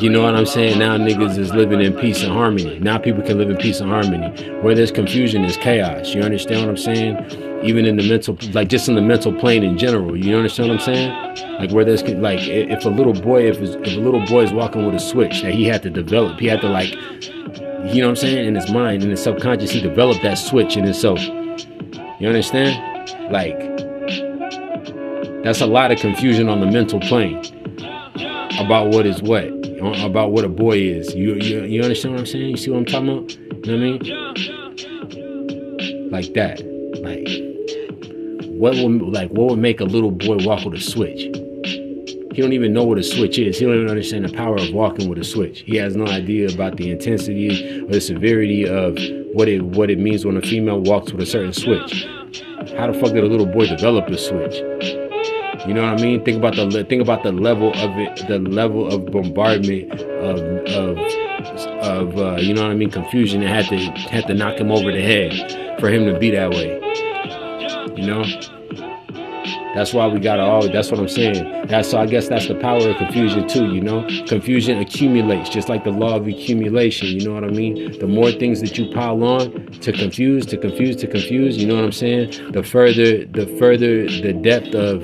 you 0.00 0.08
know 0.08 0.22
what 0.22 0.34
I'm 0.34 0.46
saying? 0.46 0.78
Now 0.78 0.96
niggas 0.96 1.36
is 1.36 1.52
living 1.52 1.82
in 1.82 1.92
peace 1.92 2.22
and 2.22 2.32
harmony. 2.32 2.78
Now 2.78 2.96
people 2.96 3.22
can 3.22 3.36
live 3.36 3.50
in 3.50 3.58
peace 3.58 3.80
and 3.80 3.90
harmony. 3.90 4.28
Where 4.62 4.74
there's 4.74 4.90
confusion, 4.90 5.44
is 5.44 5.58
chaos. 5.58 6.14
You 6.14 6.22
understand 6.22 6.62
what 6.62 6.70
I'm 6.70 6.78
saying? 6.78 7.62
Even 7.62 7.84
in 7.84 7.96
the 7.96 8.08
mental, 8.08 8.38
like 8.54 8.70
just 8.70 8.88
in 8.88 8.94
the 8.94 9.02
mental 9.02 9.34
plane 9.34 9.62
in 9.62 9.76
general. 9.76 10.16
You 10.16 10.34
understand 10.34 10.70
what 10.70 10.80
I'm 10.80 10.84
saying? 10.86 11.58
Like 11.58 11.70
where 11.70 11.84
there's 11.84 12.02
like 12.04 12.40
if 12.40 12.86
a 12.86 12.88
little 12.88 13.12
boy, 13.12 13.46
if 13.46 13.58
if 13.60 13.94
a 13.94 14.00
little 14.00 14.24
boy 14.24 14.44
is 14.44 14.54
walking 14.54 14.86
with 14.86 14.94
a 14.94 15.00
switch 15.00 15.42
that 15.42 15.52
he 15.52 15.64
had 15.64 15.82
to 15.82 15.90
develop, 15.90 16.40
he 16.40 16.46
had 16.46 16.62
to 16.62 16.68
like, 16.70 16.94
you 16.94 18.00
know 18.00 18.06
what 18.06 18.08
I'm 18.08 18.16
saying? 18.16 18.46
In 18.48 18.54
his 18.54 18.70
mind, 18.70 19.02
in 19.02 19.10
his 19.10 19.22
subconscious, 19.22 19.70
he 19.70 19.82
developed 19.82 20.22
that 20.22 20.36
switch 20.36 20.78
in 20.78 20.84
himself. 20.84 21.20
You 22.20 22.26
understand? 22.26 22.87
Like 23.30 23.58
that's 25.44 25.60
a 25.60 25.66
lot 25.66 25.90
of 25.90 25.98
confusion 25.98 26.48
on 26.48 26.60
the 26.60 26.66
mental 26.66 27.00
plane 27.00 27.36
about 28.58 28.88
what 28.88 29.06
is 29.06 29.22
what 29.22 29.46
about 30.02 30.32
what 30.32 30.44
a 30.44 30.48
boy 30.48 30.78
is. 30.78 31.14
You, 31.14 31.34
you 31.34 31.64
you 31.64 31.82
understand 31.82 32.14
what 32.14 32.20
I'm 32.20 32.26
saying? 32.26 32.50
You 32.50 32.56
see 32.56 32.70
what 32.70 32.78
I'm 32.78 32.84
talking 32.84 33.08
about? 33.08 33.30
You 33.66 33.76
know 33.76 33.94
what 33.94 34.10
I 34.10 34.14
mean? 35.14 36.10
Like 36.10 36.34
that. 36.34 36.60
Like 37.02 37.28
what 38.58 38.74
would 38.74 39.02
like 39.02 39.30
what 39.30 39.50
would 39.50 39.58
make 39.58 39.80
a 39.80 39.84
little 39.84 40.10
boy 40.10 40.38
walk 40.44 40.64
with 40.64 40.74
a 40.74 40.80
switch? 40.80 41.22
He 42.34 42.42
don't 42.42 42.52
even 42.52 42.72
know 42.72 42.84
what 42.84 42.98
a 42.98 43.02
switch 43.02 43.38
is. 43.38 43.58
He 43.58 43.64
don't 43.64 43.74
even 43.74 43.90
understand 43.90 44.24
the 44.24 44.32
power 44.32 44.56
of 44.56 44.72
walking 44.72 45.08
with 45.08 45.18
a 45.18 45.24
switch. 45.24 45.60
He 45.60 45.76
has 45.76 45.96
no 45.96 46.06
idea 46.06 46.48
about 46.48 46.76
the 46.76 46.90
intensity 46.90 47.82
or 47.82 47.88
the 47.88 48.00
severity 48.00 48.64
of 48.66 48.96
what 49.34 49.48
it 49.48 49.62
what 49.62 49.90
it 49.90 49.98
means 49.98 50.24
when 50.24 50.36
a 50.36 50.42
female 50.42 50.80
walks 50.80 51.12
with 51.12 51.20
a 51.20 51.26
certain 51.26 51.52
switch. 51.52 52.06
How 52.76 52.90
the 52.90 52.98
fuck 52.98 53.12
did 53.12 53.24
a 53.24 53.26
little 53.26 53.46
boy 53.46 53.66
develop 53.66 54.08
a 54.08 54.18
switch? 54.18 54.56
You 55.66 55.74
know 55.74 55.82
what 55.82 55.98
I 55.98 56.02
mean? 56.02 56.24
Think 56.24 56.38
about 56.38 56.54
the 56.56 56.84
think 56.84 57.02
about 57.02 57.22
the 57.22 57.32
level 57.32 57.70
of 57.70 57.98
it, 57.98 58.26
the 58.28 58.38
level 58.38 58.86
of 58.86 59.06
bombardment 59.06 59.92
of 59.92 60.38
of 60.68 60.98
of 61.82 62.18
uh, 62.18 62.36
you 62.36 62.54
know 62.54 62.62
what 62.62 62.70
I 62.70 62.74
mean? 62.74 62.90
Confusion 62.90 63.40
that 63.40 63.48
had 63.48 63.66
to 63.66 63.76
had 64.08 64.26
to 64.28 64.34
knock 64.34 64.58
him 64.58 64.70
over 64.70 64.92
the 64.92 65.02
head 65.02 65.80
for 65.80 65.88
him 65.88 66.06
to 66.06 66.18
be 66.18 66.30
that 66.30 66.50
way. 66.50 66.78
You 67.96 68.06
know. 68.06 68.57
That's 69.74 69.92
why 69.92 70.06
we 70.06 70.18
gotta 70.18 70.42
always. 70.42 70.70
That's 70.70 70.90
what 70.90 70.98
I'm 70.98 71.08
saying. 71.08 71.66
That's 71.66 71.90
so. 71.90 71.98
I 71.98 72.06
guess 72.06 72.28
that's 72.28 72.48
the 72.48 72.54
power 72.54 72.88
of 72.88 72.96
confusion 72.96 73.46
too. 73.46 73.66
You 73.74 73.80
know, 73.80 74.06
confusion 74.26 74.78
accumulates, 74.78 75.50
just 75.50 75.68
like 75.68 75.84
the 75.84 75.90
law 75.90 76.16
of 76.16 76.26
accumulation. 76.26 77.08
You 77.08 77.28
know 77.28 77.34
what 77.34 77.44
I 77.44 77.48
mean? 77.48 77.98
The 77.98 78.06
more 78.06 78.32
things 78.32 78.60
that 78.60 78.78
you 78.78 78.90
pile 78.92 79.22
on 79.22 79.66
to 79.80 79.92
confuse, 79.92 80.46
to 80.46 80.56
confuse, 80.56 80.96
to 80.96 81.06
confuse. 81.06 81.58
You 81.58 81.66
know 81.66 81.76
what 81.76 81.84
I'm 81.84 81.92
saying? 81.92 82.52
The 82.52 82.62
further, 82.62 83.24
the 83.24 83.46
further 83.58 84.08
the 84.08 84.32
depth 84.32 84.74
of 84.74 85.02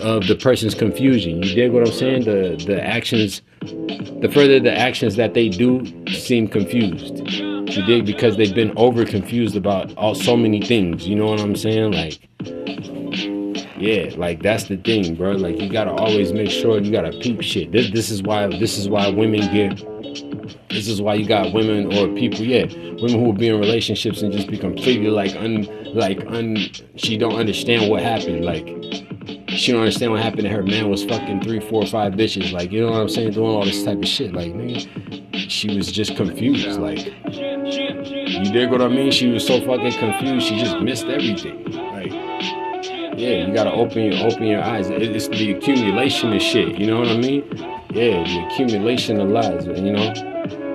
of 0.00 0.26
the 0.26 0.34
person's 0.34 0.74
confusion. 0.74 1.42
You 1.42 1.54
dig 1.54 1.72
what 1.72 1.86
I'm 1.86 1.92
saying? 1.92 2.24
The 2.24 2.62
the 2.66 2.82
actions, 2.82 3.42
the 3.60 4.30
further 4.32 4.58
the 4.60 4.76
actions 4.76 5.16
that 5.16 5.34
they 5.34 5.48
do 5.48 5.84
seem 6.08 6.48
confused. 6.48 7.28
You 7.28 7.86
dig 7.86 8.06
because 8.06 8.36
they've 8.36 8.54
been 8.54 8.72
over 8.76 9.04
confused 9.04 9.56
about 9.56 9.94
all 9.96 10.14
so 10.14 10.36
many 10.36 10.60
things. 10.60 11.06
You 11.06 11.14
know 11.14 11.26
what 11.26 11.40
I'm 11.40 11.54
saying? 11.54 11.92
Like 11.92 12.28
yeah, 13.80 14.10
like 14.16 14.42
that's 14.42 14.64
the 14.64 14.76
thing, 14.76 15.14
bro. 15.14 15.32
Like 15.32 15.60
you 15.60 15.70
gotta 15.70 15.92
always 15.92 16.32
make 16.32 16.50
sure 16.50 16.80
you 16.80 16.92
gotta 16.92 17.12
peep 17.12 17.42
shit. 17.42 17.72
This 17.72 17.90
this 17.90 18.10
is 18.10 18.22
why 18.22 18.46
this 18.46 18.78
is 18.78 18.88
why 18.88 19.08
women 19.08 19.40
get 19.52 19.78
this 20.68 20.88
is 20.88 21.00
why 21.02 21.14
you 21.14 21.26
got 21.26 21.52
women 21.52 21.86
or 21.86 22.08
people, 22.14 22.44
yeah, 22.44 22.66
women 22.66 23.10
who 23.10 23.24
will 23.24 23.32
be 23.32 23.48
in 23.48 23.58
relationships 23.58 24.22
and 24.22 24.32
just 24.32 24.48
be 24.48 24.58
completely 24.58 25.08
like 25.08 25.34
un 25.36 25.68
like 25.94 26.24
un 26.26 26.56
she 26.96 27.16
don't 27.16 27.34
understand 27.34 27.90
what 27.90 28.02
happened. 28.02 28.44
Like 28.44 28.66
she 29.48 29.72
don't 29.72 29.80
understand 29.80 30.12
what 30.12 30.22
happened 30.22 30.42
to 30.42 30.48
her 30.48 30.62
man 30.62 30.88
was 30.88 31.04
fucking 31.04 31.42
three, 31.42 31.60
four, 31.60 31.84
five 31.86 32.14
bitches. 32.14 32.52
Like, 32.52 32.70
you 32.70 32.80
know 32.80 32.92
what 32.92 33.00
I'm 33.00 33.08
saying? 33.08 33.32
Doing 33.32 33.50
all 33.50 33.64
this 33.64 33.82
type 33.82 33.98
of 33.98 34.06
shit. 34.06 34.32
Like, 34.32 34.54
she 35.34 35.76
was 35.76 35.90
just 35.90 36.16
confused. 36.16 36.78
Like, 36.78 37.06
you 37.26 38.52
dig 38.52 38.70
what 38.70 38.80
I 38.80 38.88
mean? 38.88 39.10
She 39.10 39.28
was 39.28 39.46
so 39.46 39.60
fucking 39.60 39.92
confused. 39.92 40.46
She 40.46 40.58
just 40.58 40.78
missed 40.80 41.06
everything. 41.06 41.89
Yeah, 43.20 43.46
you 43.46 43.52
gotta 43.52 43.70
open 43.70 44.10
your 44.10 44.26
open 44.26 44.44
your 44.44 44.62
eyes. 44.62 44.88
It's 44.88 45.28
the 45.28 45.52
accumulation 45.52 46.32
of 46.32 46.40
shit. 46.40 46.78
You 46.78 46.86
know 46.86 47.00
what 47.00 47.08
I 47.08 47.18
mean? 47.18 47.44
Yeah, 47.92 48.24
the 48.24 48.46
accumulation 48.50 49.20
of 49.20 49.28
lies. 49.28 49.66
You 49.66 49.92
know, 49.92 50.14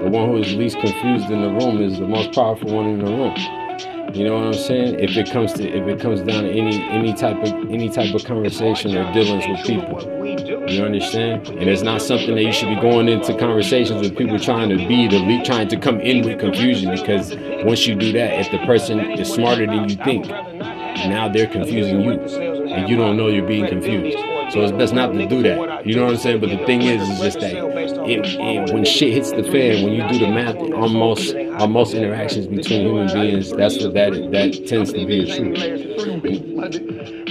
the 0.03 0.09
one 0.11 0.29
who 0.29 0.37
is 0.37 0.53
least 0.53 0.77
confused 0.77 1.31
in 1.31 1.41
the 1.41 1.49
room 1.49 1.81
is 1.81 1.97
the 1.97 2.07
most 2.07 2.33
powerful 2.33 2.71
one 2.71 2.85
in 2.85 2.99
the 2.99 3.05
room. 3.05 3.35
You 4.13 4.25
know 4.25 4.35
what 4.35 4.45
I'm 4.45 4.53
saying? 4.53 4.99
If 4.99 5.17
it 5.17 5.31
comes 5.31 5.53
to 5.53 5.67
if 5.67 5.87
it 5.87 5.99
comes 5.99 6.21
down 6.21 6.43
to 6.43 6.51
any 6.51 6.83
any 6.83 7.13
type 7.15 7.37
of 7.37 7.51
any 7.71 7.89
type 7.89 8.13
of 8.13 8.23
conversation 8.25 8.95
or 8.95 9.11
dealings 9.11 9.47
with 9.47 9.65
people. 9.65 9.99
You 10.69 10.85
understand? 10.85 11.47
And 11.47 11.67
it's 11.67 11.81
not 11.81 12.03
something 12.03 12.35
that 12.35 12.43
you 12.43 12.53
should 12.53 12.69
be 12.69 12.79
going 12.79 13.09
into 13.09 13.35
conversations 13.39 14.01
with 14.01 14.15
people 14.15 14.37
trying 14.37 14.69
to 14.69 14.77
be 14.77 15.07
the 15.07 15.17
lead, 15.17 15.45
trying 15.45 15.67
to 15.69 15.77
come 15.77 15.99
in 15.99 16.23
with 16.23 16.39
confusion 16.39 16.91
because 16.91 17.35
once 17.65 17.87
you 17.87 17.95
do 17.95 18.11
that, 18.11 18.39
if 18.39 18.51
the 18.51 18.59
person 18.67 18.99
is 18.99 19.33
smarter 19.33 19.65
than 19.65 19.89
you 19.89 19.95
think, 19.95 20.27
now 20.95 21.27
they're 21.27 21.47
confusing 21.47 22.01
you, 22.01 22.11
and 22.11 22.89
you 22.89 22.95
don't 22.95 23.17
know 23.17 23.27
you're 23.27 23.47
being 23.47 23.67
confused. 23.67 24.17
So 24.53 24.61
it's 24.61 24.71
best 24.71 24.93
not 24.93 25.13
to 25.13 25.25
do 25.25 25.41
that. 25.43 25.85
You 25.85 25.95
know 25.95 26.03
what 26.03 26.11
I'm 26.11 26.17
saying? 26.17 26.39
But 26.39 26.49
the 26.49 26.65
thing 26.65 26.81
is, 26.81 27.01
is 27.09 27.19
just 27.19 27.39
that 27.39 27.53
it, 28.07 28.25
it, 28.25 28.73
when 28.73 28.85
shit 28.85 29.13
hits 29.13 29.31
the 29.31 29.43
fan, 29.43 29.83
when 29.83 29.93
you 29.93 30.07
do 30.07 30.19
the 30.19 30.27
math 30.31 30.55
on 30.55 30.93
most 30.93 31.35
on 31.35 31.71
most 31.71 31.93
interactions 31.93 32.47
between 32.47 32.81
human 32.81 33.07
beings, 33.11 33.51
that's 33.51 33.77
what 33.83 33.93
that 33.93 34.11
that 34.31 34.67
tends 34.67 34.93
to 34.93 35.05
be 35.05 35.25
the 35.25 35.35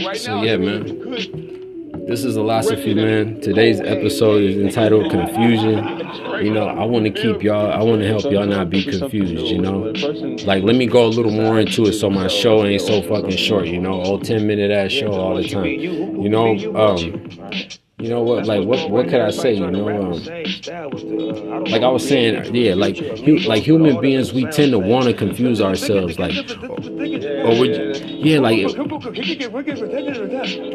truth. 0.04 0.18
So 0.18 0.42
yeah, 0.42 0.56
man. 0.56 1.43
This 2.06 2.22
is 2.22 2.36
Illosophy, 2.36 2.94
man. 2.94 3.40
Today's 3.40 3.80
episode 3.80 4.42
is 4.42 4.56
entitled 4.58 5.10
Confusion. 5.10 5.78
You 6.44 6.52
know, 6.52 6.66
I 6.66 6.84
want 6.84 7.06
to 7.06 7.10
keep 7.10 7.42
y'all, 7.42 7.72
I 7.72 7.82
want 7.82 8.02
to 8.02 8.06
help 8.06 8.24
y'all 8.24 8.46
not 8.46 8.68
be 8.68 8.84
confused, 8.84 9.46
you 9.46 9.58
know? 9.58 9.92
Like, 10.44 10.62
let 10.62 10.76
me 10.76 10.86
go 10.86 11.06
a 11.06 11.08
little 11.08 11.32
more 11.32 11.58
into 11.58 11.86
it 11.86 11.94
so 11.94 12.10
my 12.10 12.28
show 12.28 12.64
ain't 12.64 12.82
so 12.82 13.00
fucking 13.02 13.36
short, 13.36 13.66
you 13.68 13.80
know? 13.80 14.02
Old 14.02 14.24
10 14.24 14.46
minute 14.46 14.70
ass 14.70 14.92
show 14.92 15.12
all 15.12 15.36
the 15.36 15.48
time. 15.48 15.64
You 15.64 16.28
know, 16.28 16.56
um, 16.76 17.28
you 18.04 18.10
know 18.10 18.22
what? 18.22 18.44
Like 18.44 18.66
what? 18.66 18.90
What 18.90 19.08
could 19.08 19.22
I 19.22 19.30
say? 19.30 19.54
You 19.54 19.70
know, 19.70 19.88
um, 19.88 20.12
like 21.64 21.82
I 21.82 21.88
was 21.88 22.06
saying, 22.06 22.54
yeah, 22.54 22.74
like 22.74 22.98
like 23.46 23.62
human 23.62 23.98
beings, 23.98 24.30
we 24.30 24.44
tend 24.50 24.72
to 24.72 24.78
want 24.78 25.06
to 25.06 25.14
confuse 25.14 25.62
ourselves, 25.62 26.18
like, 26.18 26.36
or 26.60 27.58
we, 27.58 27.94
yeah, 28.20 28.40
like 28.40 28.66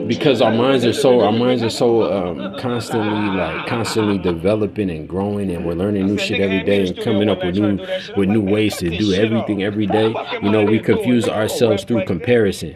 because 0.07 0.41
our 0.41 0.51
minds 0.51 0.85
are 0.85 0.93
so 0.93 1.21
our 1.21 1.31
minds 1.31 1.61
are 1.61 1.69
so 1.69 2.11
um, 2.11 2.57
constantly 2.57 3.37
like 3.37 3.67
constantly 3.67 4.17
developing 4.17 4.89
and 4.89 5.07
growing, 5.07 5.51
and 5.51 5.63
we're 5.67 5.75
learning 5.75 6.07
new 6.07 6.17
shit 6.17 6.41
every 6.41 6.63
day 6.63 6.87
and 6.87 6.99
coming 6.99 7.29
up 7.29 7.43
with 7.45 7.57
new 7.57 7.77
with 8.17 8.27
new 8.27 8.41
ways 8.41 8.77
to 8.77 8.89
do 8.89 9.13
everything 9.13 9.61
every 9.61 9.85
day. 9.85 10.15
You 10.41 10.49
know, 10.49 10.65
we 10.65 10.79
confuse 10.79 11.29
ourselves 11.29 11.83
through 11.83 12.05
comparison. 12.05 12.75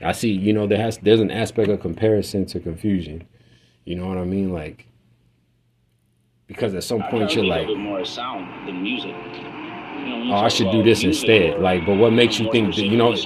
I 0.00 0.10
see, 0.10 0.32
you 0.32 0.52
know, 0.52 0.66
there 0.66 0.78
has 0.78 0.98
there's 0.98 1.20
an 1.20 1.30
aspect 1.30 1.68
of 1.68 1.80
comparison 1.80 2.46
to 2.46 2.58
confusion. 2.58 3.28
You 3.84 3.96
know 3.96 4.06
what 4.06 4.18
I 4.18 4.24
mean? 4.24 4.52
Like, 4.52 4.86
because 6.46 6.74
at 6.74 6.84
some 6.84 7.02
point 7.04 7.34
you're 7.34 7.44
like, 7.44 7.66
more 7.76 8.04
sound 8.04 8.68
than 8.68 8.82
music. 8.82 9.14
oh, 9.14 10.34
I 10.34 10.48
should 10.48 10.70
do 10.70 10.82
this 10.82 11.02
instead. 11.02 11.60
Like, 11.60 11.84
but 11.84 11.96
what 11.96 12.12
makes 12.12 12.38
you 12.38 12.50
think 12.52 12.74
that, 12.76 12.82
you 12.82 12.96
know, 12.96 13.16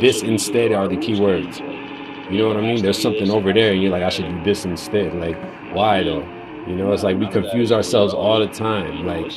this 0.00 0.22
instead 0.22 0.72
are 0.72 0.88
the 0.88 0.96
key 0.96 1.20
words? 1.20 1.58
You 1.58 2.38
know 2.38 2.48
what 2.48 2.56
I 2.56 2.60
mean? 2.60 2.82
There's 2.82 3.00
something 3.00 3.30
over 3.30 3.52
there, 3.52 3.72
and 3.72 3.82
you're 3.82 3.92
like, 3.92 4.02
I 4.02 4.08
should 4.08 4.26
do 4.28 4.44
this 4.44 4.64
instead. 4.64 5.14
Like, 5.14 5.36
why 5.74 6.02
though? 6.02 6.26
You 6.66 6.74
know, 6.74 6.92
it's 6.92 7.04
like 7.04 7.18
we 7.18 7.28
confuse 7.28 7.70
ourselves 7.70 8.12
all 8.12 8.40
the 8.40 8.48
time. 8.48 9.06
Like, 9.06 9.30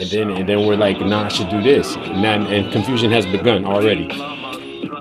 and 0.00 0.10
then 0.10 0.30
and 0.30 0.48
then 0.48 0.66
we're 0.66 0.76
like, 0.76 1.00
nah, 1.00 1.24
I 1.24 1.28
should 1.28 1.50
do 1.50 1.62
this. 1.62 1.96
And, 1.96 2.24
then, 2.24 2.46
and 2.46 2.72
confusion 2.72 3.10
has 3.10 3.26
begun 3.26 3.66
already. 3.66 4.04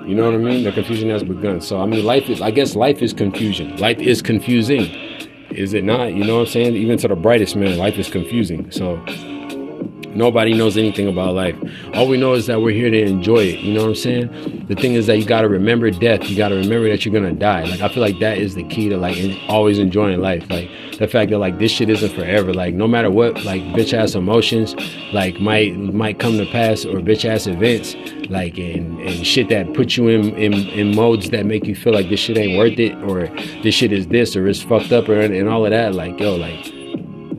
You 0.05 0.15
know 0.15 0.25
what 0.25 0.33
I 0.33 0.37
mean? 0.37 0.63
The 0.63 0.71
confusion 0.71 1.09
has 1.09 1.23
begun. 1.23 1.61
So 1.61 1.79
I 1.79 1.85
mean, 1.85 2.03
life 2.03 2.29
is. 2.29 2.41
I 2.41 2.51
guess 2.51 2.75
life 2.75 3.01
is 3.01 3.13
confusion. 3.13 3.77
Life 3.77 3.99
is 3.99 4.21
confusing 4.21 5.08
is 5.59 5.73
it 5.73 5.83
not? 5.83 6.13
You 6.13 6.23
know 6.23 6.35
what 6.35 6.47
I'm 6.47 6.53
saying? 6.53 6.75
Even 6.75 6.97
to 6.99 7.09
the 7.09 7.15
brightest 7.15 7.55
man, 7.55 7.77
life 7.77 7.97
is 7.97 8.09
confusing. 8.09 8.71
So 8.71 8.95
nobody 10.19 10.53
knows 10.53 10.77
anything 10.77 11.07
about 11.07 11.33
life. 11.33 11.55
All 11.93 12.07
we 12.07 12.17
know 12.17 12.33
is 12.33 12.45
that 12.47 12.61
we're 12.61 12.75
here 12.75 12.91
to 12.91 13.01
enjoy 13.01 13.39
it. 13.39 13.59
You 13.61 13.73
know 13.73 13.83
what 13.83 13.89
I'm 13.89 13.95
saying? 13.95 14.65
The 14.67 14.75
thing 14.75 14.93
is 14.93 15.07
that 15.07 15.17
you 15.17 15.25
got 15.25 15.41
to 15.41 15.49
remember 15.49 15.89
death. 15.89 16.29
You 16.29 16.35
got 16.35 16.49
to 16.49 16.55
remember 16.55 16.89
that 16.89 17.05
you're 17.05 17.13
gonna 17.13 17.33
die. 17.33 17.63
Like 17.63 17.79
I 17.79 17.87
feel 17.87 18.03
like 18.03 18.19
that 18.19 18.37
is 18.37 18.53
the 18.53 18.63
key 18.65 18.89
to 18.89 18.97
like 18.97 19.17
always 19.47 19.79
enjoying 19.79 20.19
life. 20.19 20.47
Like 20.49 20.69
the 20.99 21.07
fact 21.07 21.31
that 21.31 21.39
like 21.39 21.57
this 21.57 21.71
shit 21.71 21.89
isn't 21.89 22.13
forever. 22.13 22.53
Like 22.53 22.75
no 22.75 22.87
matter 22.87 23.09
what, 23.09 23.43
like 23.45 23.61
bitch 23.73 23.93
ass 23.93 24.13
emotions, 24.13 24.75
like 25.13 25.39
might 25.39 25.75
might 25.77 26.19
come 26.19 26.37
to 26.37 26.45
pass 26.45 26.85
or 26.85 26.97
bitch 26.99 27.23
ass 27.23 27.47
events, 27.47 27.95
like 28.29 28.57
and 28.57 28.99
and 28.99 29.25
shit 29.25 29.47
that 29.49 29.73
put 29.73 29.95
you 29.95 30.09
in 30.09 30.35
in 30.35 30.53
in 30.53 30.95
modes 30.95 31.29
that 31.29 31.45
make 31.45 31.65
you 31.65 31.75
feel 31.75 31.93
like 31.93 32.09
this 32.09 32.19
shit 32.19 32.37
ain't 32.37 32.57
worth 32.57 32.77
it 32.77 32.93
or 33.03 33.27
this 33.63 33.73
shit 33.73 33.93
is 33.93 34.07
this 34.07 34.35
or 34.35 34.47
it's 34.47 34.61
fucked 34.61 34.91
up 34.91 35.07
or 35.07 35.19
and 35.19 35.47
all 35.47 35.65
of 35.65 35.71
that. 35.71 35.95
Like 35.95 36.19
yo, 36.19 36.35
like 36.35 36.79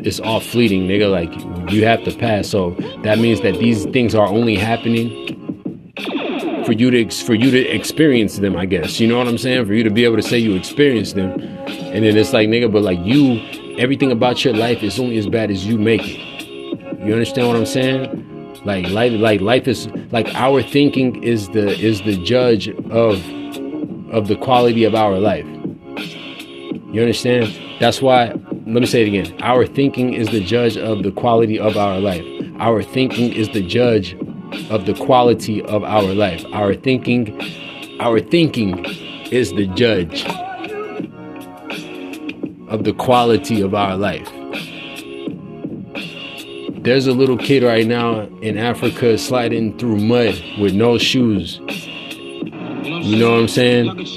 it's 0.03 0.21
all 0.21 0.41
fleeting, 0.41 0.89
nigga. 0.89 1.11
Like 1.11 1.31
you 1.73 1.85
have 1.85 2.05
to 2.05 2.15
pass. 2.15 2.49
So 2.49 2.71
that 3.03 3.19
means 3.19 3.41
that 3.43 3.59
these 3.59 3.85
things 3.87 4.15
are 4.15 4.27
only 4.27 4.57
happening 4.57 5.11
for 6.65 6.73
you 6.73 6.91
to 6.91 7.11
for 7.25 7.35
you 7.35 7.51
to 7.51 7.69
experience 7.69 8.39
them, 8.39 8.57
I 8.57 8.67
guess. 8.67 9.01
You 9.01 9.09
know 9.09 9.19
what 9.19 9.29
I'm 9.29 9.39
saying? 9.39 9.67
For 9.67 9.75
you 9.75 9.83
to 9.83 9.91
be 9.91 10.05
able 10.05 10.17
to 10.17 10.23
say 10.23 10.39
you 10.39 10.55
experienced 10.55 11.15
them, 11.15 11.31
and 11.33 12.05
then 12.05 12.17
it's 12.17 12.33
like 12.33 12.49
nigga, 12.49 12.71
but 12.73 12.83
like 12.83 12.99
you, 13.03 13.41
everything 13.79 14.13
about 14.13 14.45
your 14.45 14.55
life 14.55 14.83
is 14.83 14.99
only 14.99 15.19
as 15.19 15.27
bad 15.27 15.51
as 15.51 15.67
you 15.67 15.79
make 15.79 16.03
it. 16.05 16.21
You 17.01 17.13
understand 17.13 17.49
what 17.49 17.57
I'm 17.57 17.67
saying? 17.67 18.63
Like 18.65 18.89
life, 18.91 19.13
like 19.13 19.41
life 19.41 19.67
is 19.67 19.89
like 20.13 20.29
our 20.35 20.63
thinking 20.63 21.23
is 21.23 21.49
the 21.49 21.71
is 21.79 22.03
the 22.03 22.23
judge 22.23 22.69
of 22.69 23.17
of 24.13 24.29
the 24.29 24.37
quality 24.37 24.85
of 24.85 24.95
our 24.95 25.19
life. 25.19 25.47
You 26.93 27.01
understand? 27.01 27.57
That's 27.81 28.03
why. 28.03 28.35
Let 28.73 28.83
me 28.83 28.87
say 28.87 29.03
it 29.03 29.09
again. 29.09 29.37
Our 29.43 29.67
thinking 29.67 30.15
is 30.15 30.29
the 30.29 30.39
judge 30.39 30.77
of 30.77 31.03
the 31.03 31.11
quality 31.11 31.59
of 31.59 31.77
our 31.77 31.99
life. 31.99 32.25
Our 32.61 32.85
thinking 32.85 33.33
is 33.33 33.49
the 33.49 33.63
judge 33.63 34.15
of 34.71 34.87
the 34.87 34.95
quality 34.95 35.61
of 35.63 35.83
our 35.83 36.15
life. 36.15 36.45
Our 36.53 36.77
thinking, 36.77 37.37
our 37.99 38.21
thinking 38.21 38.85
is 39.33 39.51
the 39.51 39.67
judge 39.67 40.25
of 42.69 42.85
the 42.85 42.93
quality 42.93 43.61
of 43.61 43.75
our 43.75 43.97
life. 43.97 44.29
There's 46.85 47.09
a 47.09 47.13
little 47.13 47.39
kid 47.39 47.65
right 47.65 47.89
now 47.89 48.21
in 48.41 48.57
Africa 48.57 49.19
sliding 49.19 49.79
through 49.79 49.97
mud 49.97 50.41
with 50.61 50.75
no 50.75 50.97
shoes. 50.97 51.59
You 51.67 53.19
know 53.19 53.33
what 53.33 53.41
I'm 53.41 53.49
saying? 53.49 53.97
This 53.97 54.17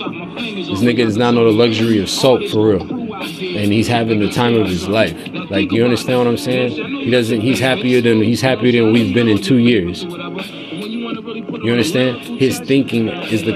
nigga 0.83 1.05
does 1.05 1.17
not 1.17 1.33
know 1.33 1.45
the 1.45 1.57
luxury 1.57 1.97
of 1.99 2.07
soap 2.07 2.47
for 2.51 2.77
real. 2.77 3.02
And 3.43 3.71
he's 3.71 3.87
having 3.87 4.19
the 4.19 4.31
time 4.31 4.55
of 4.55 4.67
his 4.67 4.87
life. 4.87 5.15
Like 5.49 5.71
you 5.71 5.83
understand 5.83 6.19
what 6.19 6.27
I'm 6.27 6.37
saying? 6.37 6.71
He 6.71 7.11
doesn't 7.11 7.41
he's 7.41 7.59
happier 7.59 8.01
than 8.01 8.21
he's 8.21 8.41
happier 8.41 8.71
than 8.71 8.93
we've 8.93 9.13
been 9.13 9.27
in 9.27 9.41
two 9.41 9.57
years. 9.57 10.03
You 10.03 11.71
understand? 11.71 12.19
His 12.39 12.59
thinking 12.59 13.07
is 13.07 13.43
the 13.43 13.53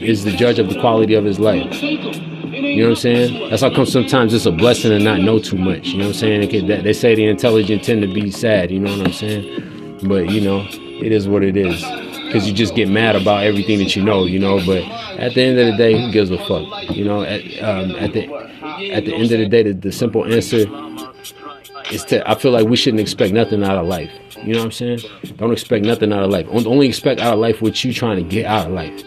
is 0.00 0.24
the 0.24 0.32
judge 0.32 0.58
of 0.58 0.68
the 0.68 0.80
quality 0.80 1.14
of 1.14 1.24
his 1.24 1.38
life. 1.38 1.82
You 1.82 2.82
know 2.82 2.84
what 2.84 2.90
I'm 2.90 2.96
saying? 2.96 3.50
That's 3.50 3.62
how 3.62 3.70
come 3.70 3.86
sometimes 3.86 4.32
it's 4.34 4.46
a 4.46 4.52
blessing 4.52 4.90
to 4.90 4.98
not 4.98 5.20
know 5.20 5.38
too 5.38 5.58
much. 5.58 5.88
You 5.88 5.98
know 5.98 6.06
what 6.06 6.22
I'm 6.22 6.48
saying? 6.48 6.66
They 6.66 6.92
say 6.92 7.14
the 7.14 7.26
intelligent 7.26 7.84
tend 7.84 8.02
to 8.02 8.08
be 8.08 8.30
sad. 8.30 8.70
You 8.70 8.80
know 8.80 8.96
what 8.96 9.08
I'm 9.08 9.12
saying? 9.12 9.98
But 10.04 10.30
you 10.30 10.40
know, 10.40 10.66
it 10.70 11.12
is 11.12 11.28
what 11.28 11.42
it 11.42 11.56
is. 11.56 11.82
Because 12.26 12.48
you 12.48 12.54
just 12.54 12.74
get 12.74 12.88
mad 12.88 13.14
about 13.14 13.44
everything 13.44 13.78
that 13.78 13.94
you 13.94 14.02
know. 14.02 14.24
You 14.24 14.38
know, 14.38 14.64
but 14.64 14.82
at 15.18 15.34
the 15.34 15.42
end 15.42 15.58
of 15.58 15.66
the 15.66 15.76
day, 15.76 16.00
who 16.00 16.10
gives 16.12 16.30
a 16.30 16.38
fuck? 16.38 16.90
You 16.90 17.04
know, 17.04 17.22
at 17.22 17.40
um, 17.62 17.92
at 17.92 18.12
the 18.12 18.26
at 18.76 19.04
the 19.04 19.14
end 19.14 19.32
of 19.32 19.38
the 19.38 19.48
day, 19.48 19.62
the, 19.62 19.72
the 19.72 19.92
simple 19.92 20.24
answer 20.24 20.66
is 21.90 22.04
to. 22.06 22.28
I 22.28 22.34
feel 22.34 22.52
like 22.52 22.66
we 22.66 22.76
shouldn't 22.76 23.00
expect 23.00 23.32
nothing 23.32 23.62
out 23.62 23.76
of 23.76 23.86
life. 23.86 24.10
You 24.42 24.52
know 24.52 24.58
what 24.60 24.66
I'm 24.66 24.72
saying? 24.72 25.00
Don't 25.36 25.52
expect 25.52 25.84
nothing 25.84 26.12
out 26.12 26.22
of 26.22 26.30
life. 26.30 26.46
Only 26.50 26.88
expect 26.88 27.20
out 27.20 27.34
of 27.34 27.38
life 27.38 27.62
what 27.62 27.82
you 27.82 27.92
trying 27.92 28.16
to 28.16 28.22
get 28.22 28.46
out 28.46 28.66
of 28.66 28.72
life. 28.72 29.02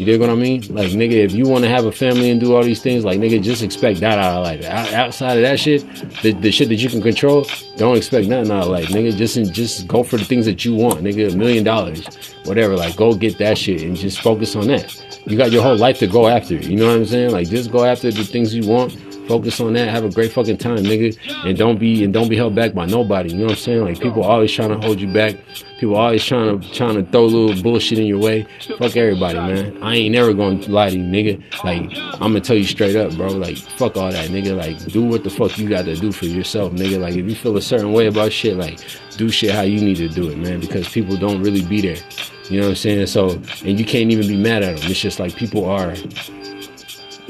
You 0.00 0.06
dig 0.06 0.18
what 0.18 0.30
I 0.30 0.34
mean? 0.34 0.62
Like, 0.70 0.92
nigga, 0.92 1.12
if 1.12 1.32
you 1.32 1.46
want 1.46 1.62
to 1.64 1.68
have 1.68 1.84
a 1.84 1.92
family 1.92 2.30
and 2.30 2.40
do 2.40 2.56
all 2.56 2.62
these 2.62 2.80
things, 2.80 3.04
like, 3.04 3.20
nigga, 3.20 3.42
just 3.42 3.62
expect 3.62 4.00
that 4.00 4.18
out 4.18 4.38
of 4.38 4.44
life. 4.44 4.64
Outside 4.64 5.36
of 5.36 5.42
that 5.42 5.60
shit, 5.60 5.82
the, 6.22 6.32
the 6.32 6.50
shit 6.50 6.70
that 6.70 6.76
you 6.76 6.88
can 6.88 7.02
control, 7.02 7.46
don't 7.76 7.98
expect 7.98 8.26
nothing 8.26 8.50
out 8.50 8.62
of 8.62 8.68
life, 8.70 8.88
nigga. 8.88 9.14
Just 9.14 9.52
just 9.52 9.86
go 9.86 10.02
for 10.02 10.16
the 10.16 10.24
things 10.24 10.46
that 10.46 10.64
you 10.64 10.74
want, 10.74 11.02
nigga. 11.02 11.34
A 11.34 11.36
million 11.36 11.64
dollars, 11.64 12.06
whatever. 12.46 12.78
Like, 12.78 12.96
go 12.96 13.14
get 13.14 13.36
that 13.40 13.58
shit 13.58 13.82
and 13.82 13.94
just 13.94 14.22
focus 14.22 14.56
on 14.56 14.68
that. 14.68 15.20
You 15.26 15.36
got 15.36 15.52
your 15.52 15.62
whole 15.62 15.76
life 15.76 15.98
to 15.98 16.06
go 16.06 16.28
after. 16.28 16.54
You 16.54 16.76
know 16.76 16.86
what 16.86 16.96
I'm 16.96 17.04
saying? 17.04 17.32
Like, 17.32 17.50
just 17.50 17.70
go 17.70 17.84
after 17.84 18.10
the 18.10 18.24
things 18.24 18.54
you 18.54 18.66
want 18.66 18.96
Focus 19.30 19.60
on 19.60 19.74
that. 19.74 19.88
Have 19.90 20.04
a 20.04 20.10
great 20.10 20.32
fucking 20.32 20.58
time, 20.58 20.78
nigga. 20.78 21.16
And 21.46 21.56
don't 21.56 21.78
be 21.78 22.02
and 22.02 22.12
don't 22.12 22.28
be 22.28 22.34
held 22.34 22.56
back 22.56 22.74
by 22.74 22.84
nobody. 22.84 23.30
You 23.30 23.36
know 23.36 23.44
what 23.44 23.52
I'm 23.52 23.58
saying? 23.58 23.84
Like 23.84 24.00
people 24.00 24.24
always 24.24 24.50
trying 24.50 24.70
to 24.70 24.84
hold 24.84 25.00
you 25.00 25.06
back. 25.12 25.36
People 25.78 25.94
always 25.94 26.24
trying 26.24 26.60
to 26.60 26.72
trying 26.72 26.96
to 26.96 27.08
throw 27.12 27.26
little 27.26 27.62
bullshit 27.62 28.00
in 28.00 28.06
your 28.06 28.18
way. 28.18 28.44
Fuck 28.78 28.96
everybody, 28.96 29.38
man. 29.38 29.80
I 29.84 29.94
ain't 29.94 30.12
never 30.12 30.34
gonna 30.34 30.58
lie 30.66 30.90
to 30.90 30.98
you, 30.98 31.04
nigga. 31.04 31.40
Like 31.62 31.96
I'm 32.14 32.32
gonna 32.32 32.40
tell 32.40 32.56
you 32.56 32.64
straight 32.64 32.96
up, 32.96 33.14
bro. 33.14 33.28
Like 33.28 33.56
fuck 33.56 33.96
all 33.96 34.10
that, 34.10 34.30
nigga. 34.30 34.56
Like 34.56 34.84
do 34.86 35.04
what 35.04 35.22
the 35.22 35.30
fuck 35.30 35.56
you 35.58 35.68
got 35.68 35.84
to 35.84 35.94
do 35.94 36.10
for 36.10 36.26
yourself, 36.26 36.72
nigga. 36.72 36.98
Like 36.98 37.14
if 37.14 37.24
you 37.24 37.36
feel 37.36 37.56
a 37.56 37.62
certain 37.62 37.92
way 37.92 38.08
about 38.08 38.32
shit, 38.32 38.56
like 38.56 38.80
do 39.16 39.28
shit 39.28 39.54
how 39.54 39.62
you 39.62 39.80
need 39.80 39.98
to 39.98 40.08
do 40.08 40.28
it, 40.28 40.38
man. 40.38 40.58
Because 40.58 40.88
people 40.88 41.16
don't 41.16 41.40
really 41.40 41.62
be 41.62 41.80
there. 41.80 42.02
You 42.48 42.56
know 42.56 42.66
what 42.66 42.70
I'm 42.70 42.76
saying? 42.76 43.06
So 43.06 43.40
and 43.64 43.78
you 43.78 43.84
can't 43.84 44.10
even 44.10 44.26
be 44.26 44.36
mad 44.36 44.64
at 44.64 44.76
them. 44.76 44.90
It's 44.90 45.00
just 45.00 45.20
like 45.20 45.36
people 45.36 45.66
are 45.66 45.94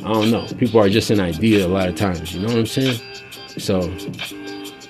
I 0.05 0.13
don't 0.13 0.31
know. 0.31 0.47
People 0.59 0.81
are 0.81 0.89
just 0.89 1.11
an 1.11 1.21
idea 1.21 1.67
a 1.67 1.69
lot 1.69 1.89
of 1.89 1.95
times. 1.95 2.35
You 2.35 2.41
know 2.41 2.49
what 2.49 2.57
I'm 2.57 2.67
saying? 2.67 2.99
So, 3.59 3.83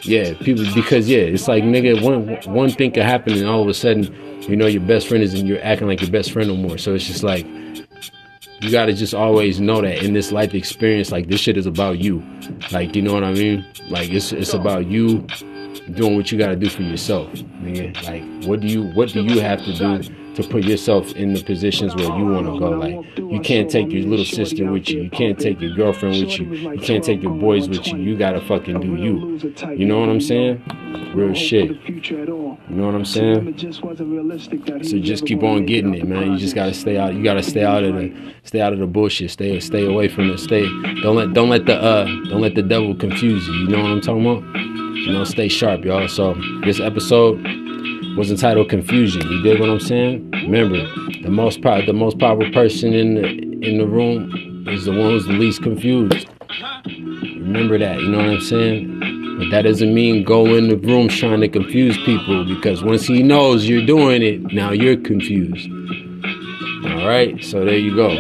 yeah, 0.03 0.35
people 0.35 0.65
because 0.75 1.09
yeah, 1.09 1.19
it's 1.19 1.49
like 1.49 1.65
nigga, 1.65 2.01
one 2.03 2.29
one 2.55 2.71
thing 2.71 2.93
could 2.93 3.03
happen 3.03 3.33
and 3.35 3.47
all 3.47 3.63
of 3.63 3.69
a 3.69 3.75
sudden, 3.75 4.15
you 4.43 4.57
know, 4.57 4.67
your 4.67 4.83
best 4.83 5.09
friend 5.09 5.23
is 5.23 5.35
and 5.35 5.49
you're 5.49 5.63
acting 5.63 5.89
like 5.89 6.01
your 6.01 6.11
best 6.11 6.31
friend 6.31 6.49
no 6.49 6.57
more. 6.57 6.79
So 6.79 6.95
it's 6.95 7.07
just 7.07 7.25
like 7.25 7.45
you 8.61 8.71
gotta 8.71 8.93
just 8.93 9.15
always 9.15 9.61
know 9.61 9.81
that 9.81 10.03
in 10.03 10.13
this 10.13 10.31
life 10.31 10.55
experience, 10.55 11.11
like 11.11 11.29
this 11.29 11.41
shit 11.41 11.57
is 11.57 11.67
about 11.67 11.99
you. 11.99 12.23
Like 12.71 12.95
you 12.95 13.03
know 13.03 13.15
what 13.15 13.25
I 13.25 13.33
mean? 13.33 13.67
Like 13.89 14.11
it's 14.11 14.33
it's 14.33 14.55
about 14.55 14.87
you 14.87 15.27
doing 15.95 16.15
what 16.15 16.31
you 16.31 16.39
gotta 16.39 16.57
do 16.57 16.69
for 16.69 16.83
yourself, 16.83 17.33
nigga. 17.33 18.01
Like 18.05 18.47
what 18.47 18.61
do 18.61 18.69
you 18.69 18.85
what 18.93 19.09
do 19.09 19.25
you 19.25 19.41
have 19.41 19.65
to 19.65 19.73
do 19.77 20.15
to 20.35 20.43
put 20.49 20.65
yourself 20.65 21.13
in 21.13 21.33
the 21.33 21.43
positions 21.43 21.95
where 21.95 22.05
you 22.17 22.27
want 22.27 22.47
to 22.47 22.59
go. 22.59 22.71
Like 22.71 23.19
you 23.19 23.41
can't 23.41 23.71
take 23.71 23.91
your 23.91 24.03
little 24.05 24.25
sister 24.25 24.71
with 24.71 24.89
you. 24.89 25.03
You 25.03 25.11
can't 25.11 25.39
take 25.39 25.61
your 25.61 25.75
girlfriend 25.75 26.25
with 26.25 26.39
you. 26.39 26.47
You 26.47 26.81
can't 26.81 27.03
take 27.03 27.23
your 27.23 27.35
boys 27.35 27.69
with 27.69 27.87
you. 27.87 27.99
You 27.99 28.17
gotta 28.17 28.41
fucking 28.41 28.81
do 28.81 28.97
you. 28.97 29.39
You 29.77 29.87
know 29.87 30.01
what 30.01 30.09
I'm 30.09 30.21
saying? 30.21 30.63
Real 31.15 31.35
shit. 31.35 31.71
You 31.87 32.57
know 32.69 32.87
what 32.87 32.95
I'm 32.95 33.05
saying? 33.05 33.57
So 34.85 34.99
just 34.99 35.27
keep 35.27 35.43
on 35.43 35.67
getting 35.67 35.95
it, 35.95 36.07
man. 36.07 36.33
You 36.33 36.39
just 36.39 36.55
gotta 36.55 36.75
stay 36.75 36.97
out. 36.97 37.15
You 37.15 37.25
gotta 37.25 37.43
stay 37.43 37.65
out 37.65 37.85
of 37.85 37.95
the 37.95 38.35
stay 38.45 38.61
out 38.61 38.73
of 38.73 38.79
the 38.79 38.87
bullshit. 38.87 39.31
Stay 39.31 39.59
stay 39.61 39.87
away 39.87 40.09
from 40.09 40.31
it. 40.31 40.39
Stay. 40.39 40.63
Don't 41.03 41.17
let 41.17 41.33
don't 41.33 41.51
let 41.51 41.67
the 41.67 41.75
uh 41.75 42.05
don't 42.29 42.41
let 42.41 42.55
the 42.55 42.63
devil 42.63 42.95
confuse 42.95 43.47
you. 43.47 43.55
You 43.55 43.69
know 43.69 43.83
what 43.83 43.91
I'm 43.91 44.01
talking 44.01 44.27
about? 44.27 44.45
You 45.01 45.13
know, 45.13 45.25
stay 45.25 45.49
sharp, 45.49 45.85
y'all. 45.85 46.07
So 46.09 46.35
this 46.63 46.79
episode 46.79 47.45
was 48.21 48.31
entitled 48.31 48.69
Confusion. 48.69 49.23
You 49.23 49.43
dig 49.43 49.59
what 49.59 49.71
I'm 49.71 49.81
saying? 49.81 50.31
Remember, 50.43 50.77
the 51.23 51.31
most 51.31 51.63
power, 51.63 51.81
the 51.81 51.95
most 51.95 52.19
powerful 52.19 52.53
person 52.53 52.93
in 52.93 53.15
the 53.15 53.27
in 53.67 53.79
the 53.79 53.87
room 53.87 54.69
is 54.69 54.85
the 54.85 54.91
one 54.91 55.13
who's 55.13 55.25
the 55.25 55.33
least 55.33 55.63
confused. 55.63 56.29
Remember 56.85 57.79
that. 57.79 57.99
You 57.99 58.11
know 58.11 58.19
what 58.19 58.29
I'm 58.29 58.41
saying? 58.43 59.39
But 59.39 59.51
that 59.53 59.63
doesn't 59.63 59.95
mean 59.95 60.23
go 60.23 60.55
in 60.55 60.69
the 60.69 60.77
room 60.77 61.09
trying 61.09 61.41
to 61.41 61.49
confuse 61.49 61.97
people 62.05 62.45
because 62.45 62.85
once 62.85 63.07
he 63.07 63.23
knows 63.23 63.67
you're 63.67 63.87
doing 63.87 64.21
it, 64.21 64.53
now 64.53 64.71
you're 64.71 64.99
confused. 64.99 65.71
All 66.85 67.09
right. 67.09 67.43
So 67.43 67.65
there 67.65 67.79
you 67.79 67.97
go. 67.97 68.11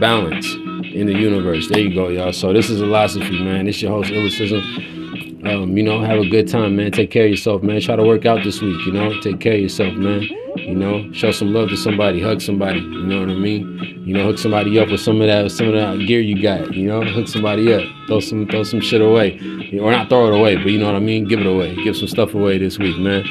Balance 0.00 0.52
in 0.52 1.06
the 1.06 1.14
universe. 1.14 1.70
There 1.70 1.80
you 1.80 1.94
go, 1.94 2.08
y'all. 2.08 2.34
So 2.34 2.52
this 2.52 2.68
is 2.68 2.82
a 2.82 2.84
philosophy, 2.84 3.42
man. 3.42 3.68
It's 3.68 3.80
your 3.80 3.92
host, 3.92 4.10
Illicism. 4.10 4.95
Um, 5.44 5.76
you 5.76 5.82
know, 5.82 6.00
have 6.02 6.18
a 6.18 6.28
good 6.28 6.48
time, 6.48 6.76
man. 6.76 6.90
Take 6.90 7.10
care 7.10 7.24
of 7.24 7.30
yourself, 7.30 7.62
man. 7.62 7.80
Try 7.80 7.96
to 7.96 8.02
work 8.02 8.26
out 8.26 8.42
this 8.42 8.60
week, 8.60 8.84
you 8.86 8.92
know. 8.92 9.20
Take 9.20 9.40
care 9.40 9.54
of 9.54 9.60
yourself, 9.60 9.94
man. 9.94 10.22
You 10.56 10.74
know, 10.74 11.12
show 11.12 11.30
some 11.30 11.52
love 11.52 11.68
to 11.68 11.76
somebody, 11.76 12.20
hug 12.20 12.40
somebody. 12.40 12.80
You 12.80 13.06
know 13.06 13.20
what 13.20 13.30
I 13.30 13.34
mean? 13.34 14.02
You 14.06 14.14
know, 14.14 14.24
hook 14.24 14.38
somebody 14.38 14.78
up 14.78 14.88
with 14.88 15.00
some 15.00 15.20
of 15.20 15.26
that, 15.26 15.50
some 15.50 15.68
of 15.68 15.74
that 15.74 16.04
gear 16.06 16.20
you 16.20 16.42
got. 16.42 16.72
You 16.74 16.86
know, 16.86 17.02
hook 17.02 17.28
somebody 17.28 17.72
up, 17.72 17.82
throw 18.06 18.20
some, 18.20 18.48
throw 18.48 18.64
some 18.64 18.80
shit 18.80 19.02
away, 19.02 19.38
or 19.80 19.90
not 19.90 20.08
throw 20.08 20.26
it 20.26 20.38
away, 20.38 20.56
but 20.56 20.66
you 20.66 20.78
know 20.78 20.86
what 20.86 20.96
I 20.96 21.00
mean? 21.00 21.24
Give 21.24 21.40
it 21.40 21.46
away. 21.46 21.76
Give 21.84 21.96
some 21.96 22.08
stuff 22.08 22.34
away 22.34 22.58
this 22.58 22.78
week, 22.78 22.98
man. 22.98 23.24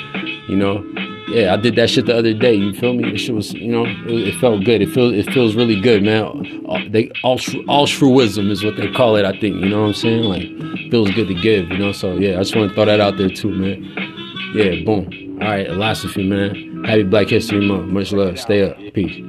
You 0.48 0.56
know, 0.56 0.86
yeah, 1.28 1.54
I 1.54 1.58
did 1.58 1.76
that 1.76 1.90
shit 1.90 2.06
the 2.06 2.18
other 2.18 2.34
day. 2.34 2.54
You 2.54 2.74
feel 2.74 2.94
me? 2.94 3.18
Shit 3.18 3.34
was, 3.34 3.54
you 3.54 3.72
know, 3.72 3.86
it, 3.86 4.28
it 4.30 4.36
felt 4.40 4.64
good. 4.64 4.82
It 4.82 4.90
feels, 4.90 5.14
it 5.14 5.32
feels 5.34 5.56
really 5.56 5.80
good, 5.80 6.04
man. 6.04 6.66
Uh, 6.70 6.80
they 6.90 7.12
altruism 7.24 8.52
is 8.52 8.64
what 8.64 8.76
they 8.78 8.92
call 8.92 9.16
it. 9.16 9.26
I 9.26 9.32
think. 9.32 9.56
You 9.56 9.70
know 9.70 9.82
what 9.82 9.88
I'm 9.88 9.94
saying? 9.94 10.24
Like, 10.24 10.48
feels 10.92 11.12
good 11.12 11.28
to 11.28 11.34
give. 11.34 11.70
You 11.70 11.78
know. 11.78 11.92
So 11.92 12.16
yeah, 12.18 12.36
I 12.36 12.40
just 12.40 12.56
want 12.56 12.70
to 12.70 12.76
throw 12.76 12.86
that 12.86 13.00
out 13.00 13.18
there 13.18 13.30
too, 13.30 13.50
man. 13.50 13.84
Yeah, 14.54 14.84
boom. 14.86 15.40
All 15.42 15.50
right, 15.50 15.68
Illosophy, 15.68 16.28
man. 16.28 16.84
Happy 16.86 17.04
Black 17.04 17.28
History 17.28 17.68
Month. 17.68 17.92
Much 17.92 18.14
love. 18.14 18.40
Stay 18.40 18.70
up. 18.70 18.78
Peace. 18.94 19.24